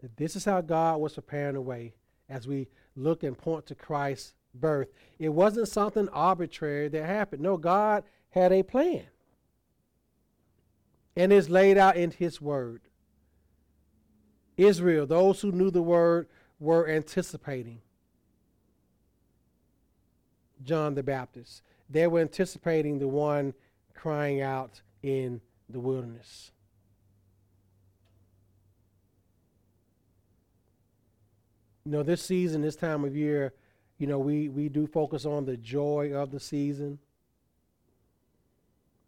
[0.00, 1.94] that this is how God was preparing the way
[2.28, 4.88] as we look and point to Christ's birth.
[5.18, 7.42] It wasn't something arbitrary that happened.
[7.42, 9.04] No, God had a plan.
[11.16, 12.82] And it's laid out in His Word.
[14.56, 16.28] Israel, those who knew the Word,
[16.60, 17.80] were anticipating
[20.64, 21.62] John the Baptist.
[21.88, 23.54] They were anticipating the one
[23.94, 26.50] crying out in the wilderness.
[31.88, 33.54] You know, this season, this time of year,
[33.96, 36.98] you know, we, we do focus on the joy of the season.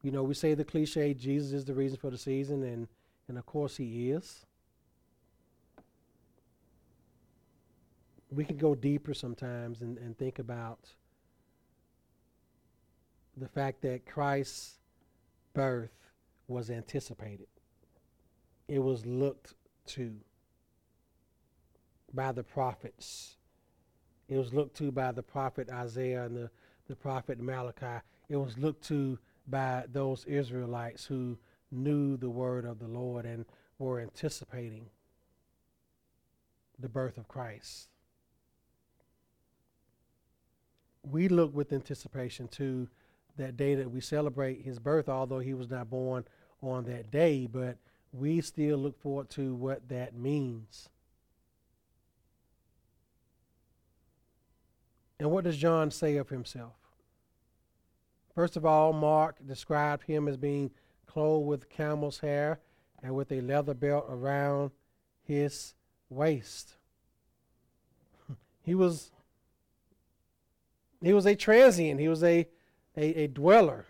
[0.03, 2.89] You know, we say the cliche, Jesus is the reason for the season, and,
[3.29, 4.47] and of course he is.
[8.31, 10.79] We can go deeper sometimes and, and think about
[13.37, 14.79] the fact that Christ's
[15.53, 15.93] birth
[16.49, 17.49] was anticipated.
[18.69, 19.53] it was looked
[19.89, 20.15] to
[22.15, 23.37] by the prophets.
[24.29, 26.51] It was looked to by the prophet Isaiah and the,
[26.89, 28.03] the prophet Malachi.
[28.29, 31.37] It was looked to by those Israelites who
[31.73, 33.45] knew the word of the Lord and
[33.79, 34.87] were anticipating
[36.79, 37.89] the birth of Christ.
[41.03, 42.89] We look with anticipation to
[43.37, 46.25] that day that we celebrate his birth, although he was not born
[46.63, 47.79] on that day, but
[48.13, 50.89] we still look forward to what that means.
[55.21, 56.73] And what does John say of himself?
[58.35, 60.71] First of all, Mark described him as being
[61.07, 62.59] clothed with camel's hair
[63.03, 64.71] and with a leather belt around
[65.23, 65.75] his
[66.09, 66.73] waist.
[68.63, 69.11] he was
[71.03, 72.01] he was a transient.
[72.01, 72.49] He was a,
[72.97, 73.87] a, a dweller.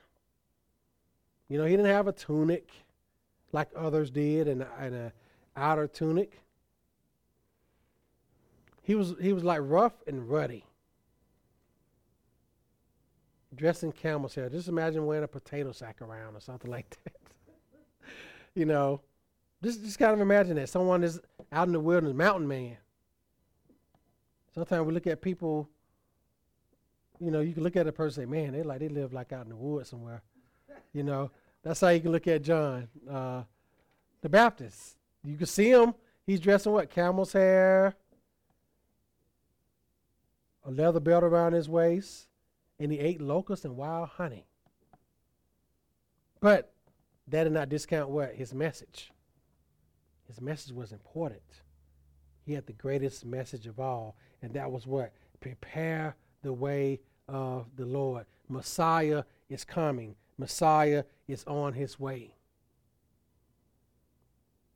[1.48, 2.68] You know, he didn't have a tunic
[3.52, 5.12] like others did and, and a
[5.56, 6.40] outer tunic.
[8.82, 10.64] He was he was like rough and ruddy.
[13.54, 14.48] Dressed in camel's hair.
[14.48, 17.16] Just imagine wearing a potato sack around or something like that.
[18.54, 19.00] you know.
[19.62, 20.68] Just just kind of imagine that.
[20.68, 21.20] Someone is
[21.52, 22.76] out in the wilderness, mountain man.
[24.54, 25.68] Sometimes we look at people,
[27.20, 29.12] you know, you can look at a person and say, man, they like they live
[29.12, 30.22] like out in the woods somewhere.
[30.92, 31.30] You know.
[31.62, 33.42] That's how you can look at John, uh,
[34.22, 34.96] the Baptist.
[35.22, 35.94] You can see him.
[36.26, 36.90] He's dressed in what?
[36.90, 37.94] Camel's hair,
[40.64, 42.28] a leather belt around his waist,
[42.80, 44.46] and he ate locusts and wild honey.
[46.40, 46.72] But
[47.28, 48.34] that did not discount what?
[48.34, 49.12] His message.
[50.26, 51.42] His message was important.
[52.46, 55.12] He had the greatest message of all, and that was what?
[55.40, 58.24] Prepare the way of the Lord.
[58.48, 60.16] Messiah is coming.
[60.38, 62.32] Messiah is on his way.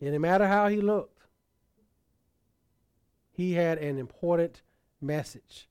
[0.00, 1.22] And no matter how he looked,
[3.32, 4.60] he had an important
[5.00, 5.68] message.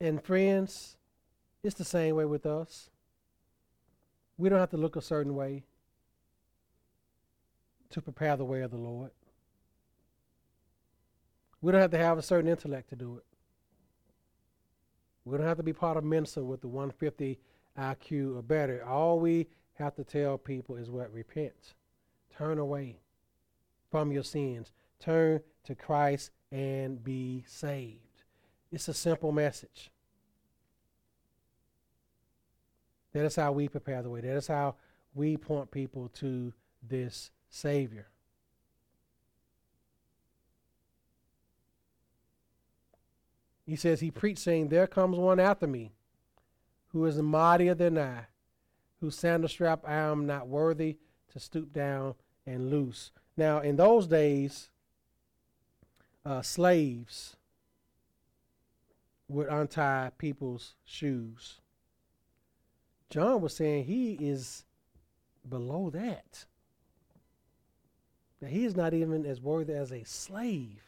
[0.00, 0.96] And friends,
[1.62, 2.90] it's the same way with us.
[4.38, 5.64] We don't have to look a certain way
[7.90, 9.10] to prepare the way of the Lord.
[11.60, 13.24] We don't have to have a certain intellect to do it.
[15.24, 17.38] We don't have to be part of Mensa with the 150
[17.78, 18.84] IQ or better.
[18.84, 21.12] All we have to tell people is what?
[21.12, 21.74] Repent.
[22.36, 23.00] Turn away
[23.90, 24.70] from your sins.
[25.00, 28.22] Turn to Christ and be saved.
[28.70, 29.90] It's a simple message.
[33.16, 34.20] That is how we prepare the way.
[34.20, 34.74] That is how
[35.14, 36.52] we point people to
[36.86, 38.08] this Savior.
[43.64, 45.92] He says, He preached, saying, There comes one after me
[46.88, 48.26] who is mightier than I,
[49.00, 50.98] whose sandal strap I am not worthy
[51.32, 53.12] to stoop down and loose.
[53.34, 54.68] Now, in those days,
[56.22, 57.36] uh, slaves
[59.26, 61.60] would untie people's shoes.
[63.10, 64.64] John was saying he is
[65.48, 66.44] below that.
[68.40, 70.82] That he is not even as worthy as a slave.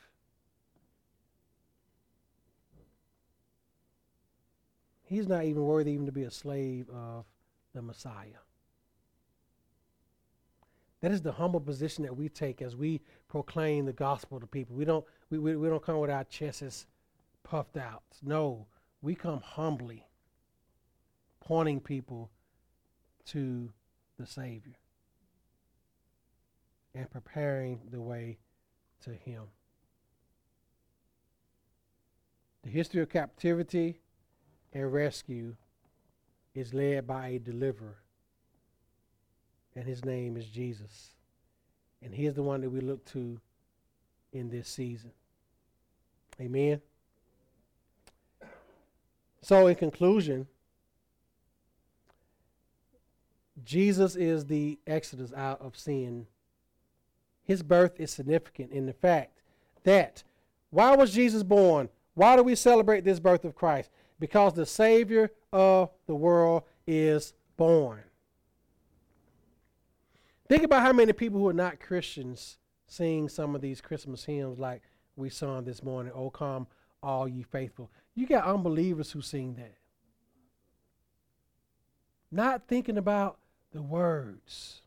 [5.04, 7.24] He's not even worthy even to be a slave of
[7.74, 8.42] the Messiah.
[11.00, 14.76] That is the humble position that we take as we proclaim the gospel to people.
[14.76, 16.86] We don't, we, we, we don't come with our chests
[17.44, 18.02] puffed out.
[18.22, 18.66] No,
[19.00, 20.07] we come humbly,
[21.48, 22.28] pointing people
[23.24, 23.70] to
[24.20, 24.76] the Savior
[26.94, 28.36] and preparing the way
[29.02, 29.44] to Him.
[32.64, 34.02] The history of captivity
[34.74, 35.56] and rescue
[36.54, 37.96] is led by a deliverer.
[39.74, 41.14] And his name is Jesus.
[42.02, 43.40] And he is the one that we look to
[44.34, 45.12] in this season.
[46.38, 46.82] Amen.
[49.40, 50.46] So, in conclusion,
[53.68, 56.26] Jesus is the exodus out of sin.
[57.42, 59.42] His birth is significant in the fact
[59.84, 60.22] that
[60.70, 61.88] why was Jesus born?
[62.14, 63.90] Why do we celebrate this birth of Christ?
[64.20, 68.02] because the Savior of the world is born.
[70.48, 74.58] Think about how many people who are not Christians sing some of these Christmas hymns
[74.58, 74.82] like
[75.16, 76.66] we sung this morning, Oh Come
[77.02, 77.90] All Ye Faithful.
[78.14, 79.74] You got unbelievers who sing that.
[82.30, 83.38] Not thinking about
[83.72, 84.80] the words.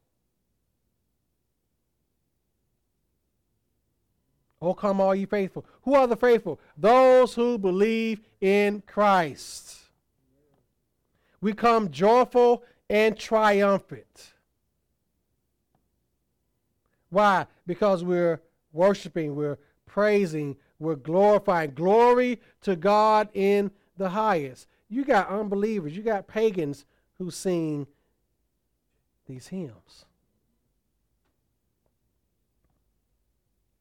[4.61, 5.65] Oh, come, all ye faithful.
[5.83, 6.59] Who are the faithful?
[6.77, 9.77] Those who believe in Christ.
[11.41, 14.33] We come joyful and triumphant.
[17.09, 17.47] Why?
[17.65, 18.39] Because we're
[18.71, 19.57] worshiping, we're
[19.87, 21.71] praising, we're glorifying.
[21.73, 24.67] Glory to God in the highest.
[24.89, 26.85] You got unbelievers, you got pagans
[27.17, 27.87] who sing
[29.31, 30.05] these hymns.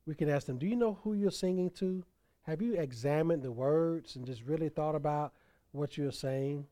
[0.06, 2.04] We can ask them, Do you know who you're singing to?
[2.44, 5.32] Have you examined the words and just really thought about
[5.72, 6.66] what you're saying?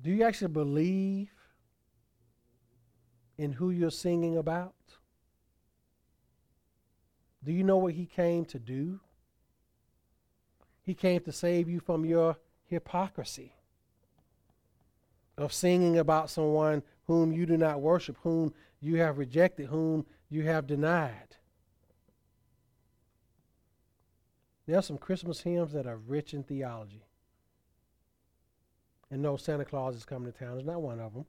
[0.00, 1.30] Do you actually believe
[3.36, 4.74] in who you're singing about?
[7.44, 9.00] Do you know what he came to do?
[10.82, 13.52] He came to save you from your hypocrisy
[15.38, 20.42] of singing about someone whom you do not worship, whom you have rejected, whom you
[20.42, 21.36] have denied.
[24.66, 27.02] There are some Christmas hymns that are rich in theology.
[29.10, 30.58] And no, Santa Claus is coming to town.
[30.58, 31.24] It's not one of them.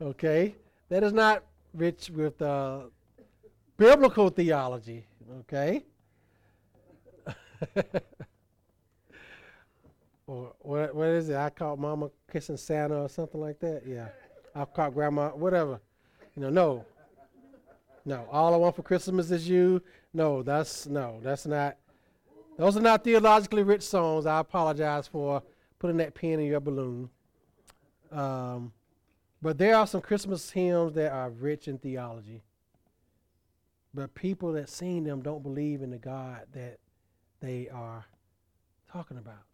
[0.02, 0.54] okay?
[0.88, 1.42] That is not
[1.74, 2.82] rich with uh,
[3.76, 5.06] biblical theology.
[5.40, 5.84] Okay?
[10.32, 11.36] or what, what is it?
[11.36, 13.82] I caught Mama kissing Santa or something like that.
[13.86, 14.08] Yeah.
[14.54, 15.78] I caught Grandma, whatever.
[16.34, 16.84] You know, no.
[18.06, 18.26] No.
[18.30, 19.82] All I want for Christmas is you.
[20.14, 21.76] No, that's no, that's not.
[22.56, 24.24] Those are not theologically rich songs.
[24.24, 25.42] I apologize for
[25.78, 27.10] putting that pin in your balloon.
[28.10, 28.72] Um,
[29.42, 32.42] but there are some Christmas hymns that are rich in theology.
[33.92, 36.78] But people that sing them don't believe in the God that
[37.40, 38.06] they are
[38.90, 39.44] talking about.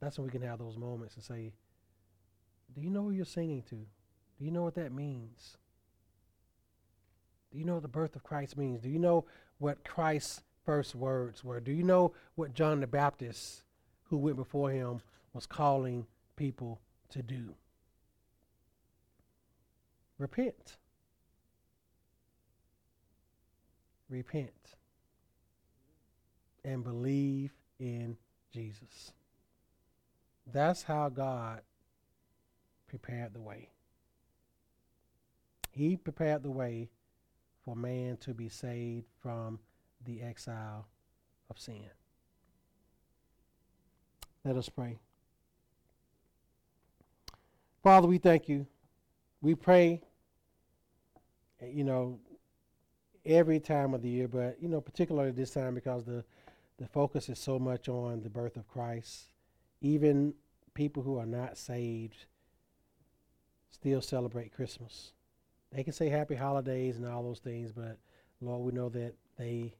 [0.00, 1.52] That's when we can have those moments and say,
[2.74, 3.76] Do you know who you're singing to?
[3.76, 5.56] Do you know what that means?
[7.50, 8.80] Do you know what the birth of Christ means?
[8.80, 9.24] Do you know
[9.58, 11.60] what Christ's first words were?
[11.60, 13.62] Do you know what John the Baptist,
[14.04, 15.00] who went before him,
[15.32, 16.80] was calling people
[17.10, 17.54] to do?
[20.18, 20.76] Repent.
[24.08, 24.50] Repent.
[26.64, 28.16] And believe in
[28.52, 29.12] Jesus.
[30.52, 31.60] That's how God
[32.88, 33.70] prepared the way.
[35.70, 36.90] He prepared the way
[37.64, 39.58] for man to be saved from
[40.04, 40.86] the exile
[41.50, 41.90] of sin.
[44.44, 44.98] Let us pray.
[47.82, 48.66] Father, we thank you.
[49.42, 50.00] We pray,
[51.62, 52.18] you know,
[53.24, 56.24] every time of the year, but, you know, particularly this time because the,
[56.78, 59.26] the focus is so much on the birth of Christ.
[59.80, 60.34] Even
[60.74, 62.26] people who are not saved
[63.70, 65.12] still celebrate Christmas
[65.72, 67.98] they can say happy holidays and all those things, but
[68.40, 69.74] Lord, we know that they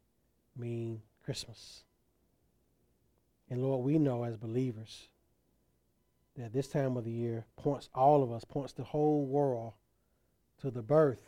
[0.56, 1.84] mean Christmas.
[3.50, 5.08] And Lord, we know as believers
[6.36, 9.72] that this time of the year points all of us, points the whole world
[10.60, 11.26] to the birth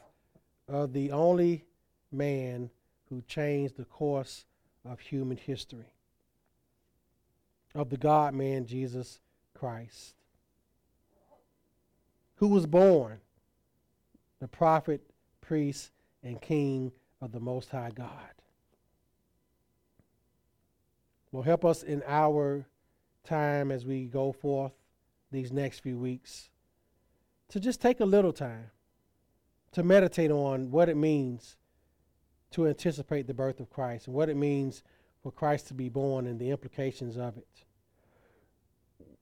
[0.68, 1.64] of the only
[2.12, 2.70] man
[3.08, 4.44] who changed the course
[4.84, 5.94] of human history,
[7.74, 9.20] of the God man Jesus
[9.54, 10.14] Christ,
[12.36, 13.20] who was born
[14.40, 15.02] the prophet,
[15.40, 15.90] priest,
[16.22, 18.34] and king of the Most High God.
[21.32, 22.66] Lord, help us in our
[23.24, 24.72] time as we go forth
[25.30, 26.48] these next few weeks
[27.48, 28.70] to just take a little time
[29.72, 31.56] to meditate on what it means
[32.50, 34.82] to anticipate the birth of Christ and what it means
[35.22, 37.64] for Christ to be born and the implications of it.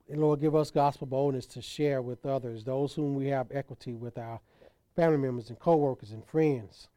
[0.09, 3.94] And Lord, give us gospel boldness to share with others, those whom we have equity
[3.94, 4.40] with our
[4.96, 6.88] family members and co-workers and friends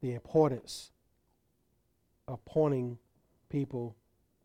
[0.00, 0.90] the importance
[2.26, 2.98] of pointing
[3.48, 3.96] people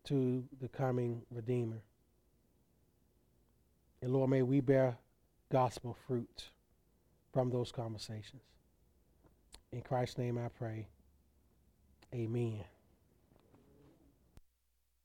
[0.04, 1.82] to the coming Redeemer.
[4.02, 4.96] And Lord, may we bear
[5.50, 6.50] gospel fruit
[7.32, 8.42] from those conversations.
[9.72, 10.88] In Christ's name I pray.
[12.14, 12.64] Amen.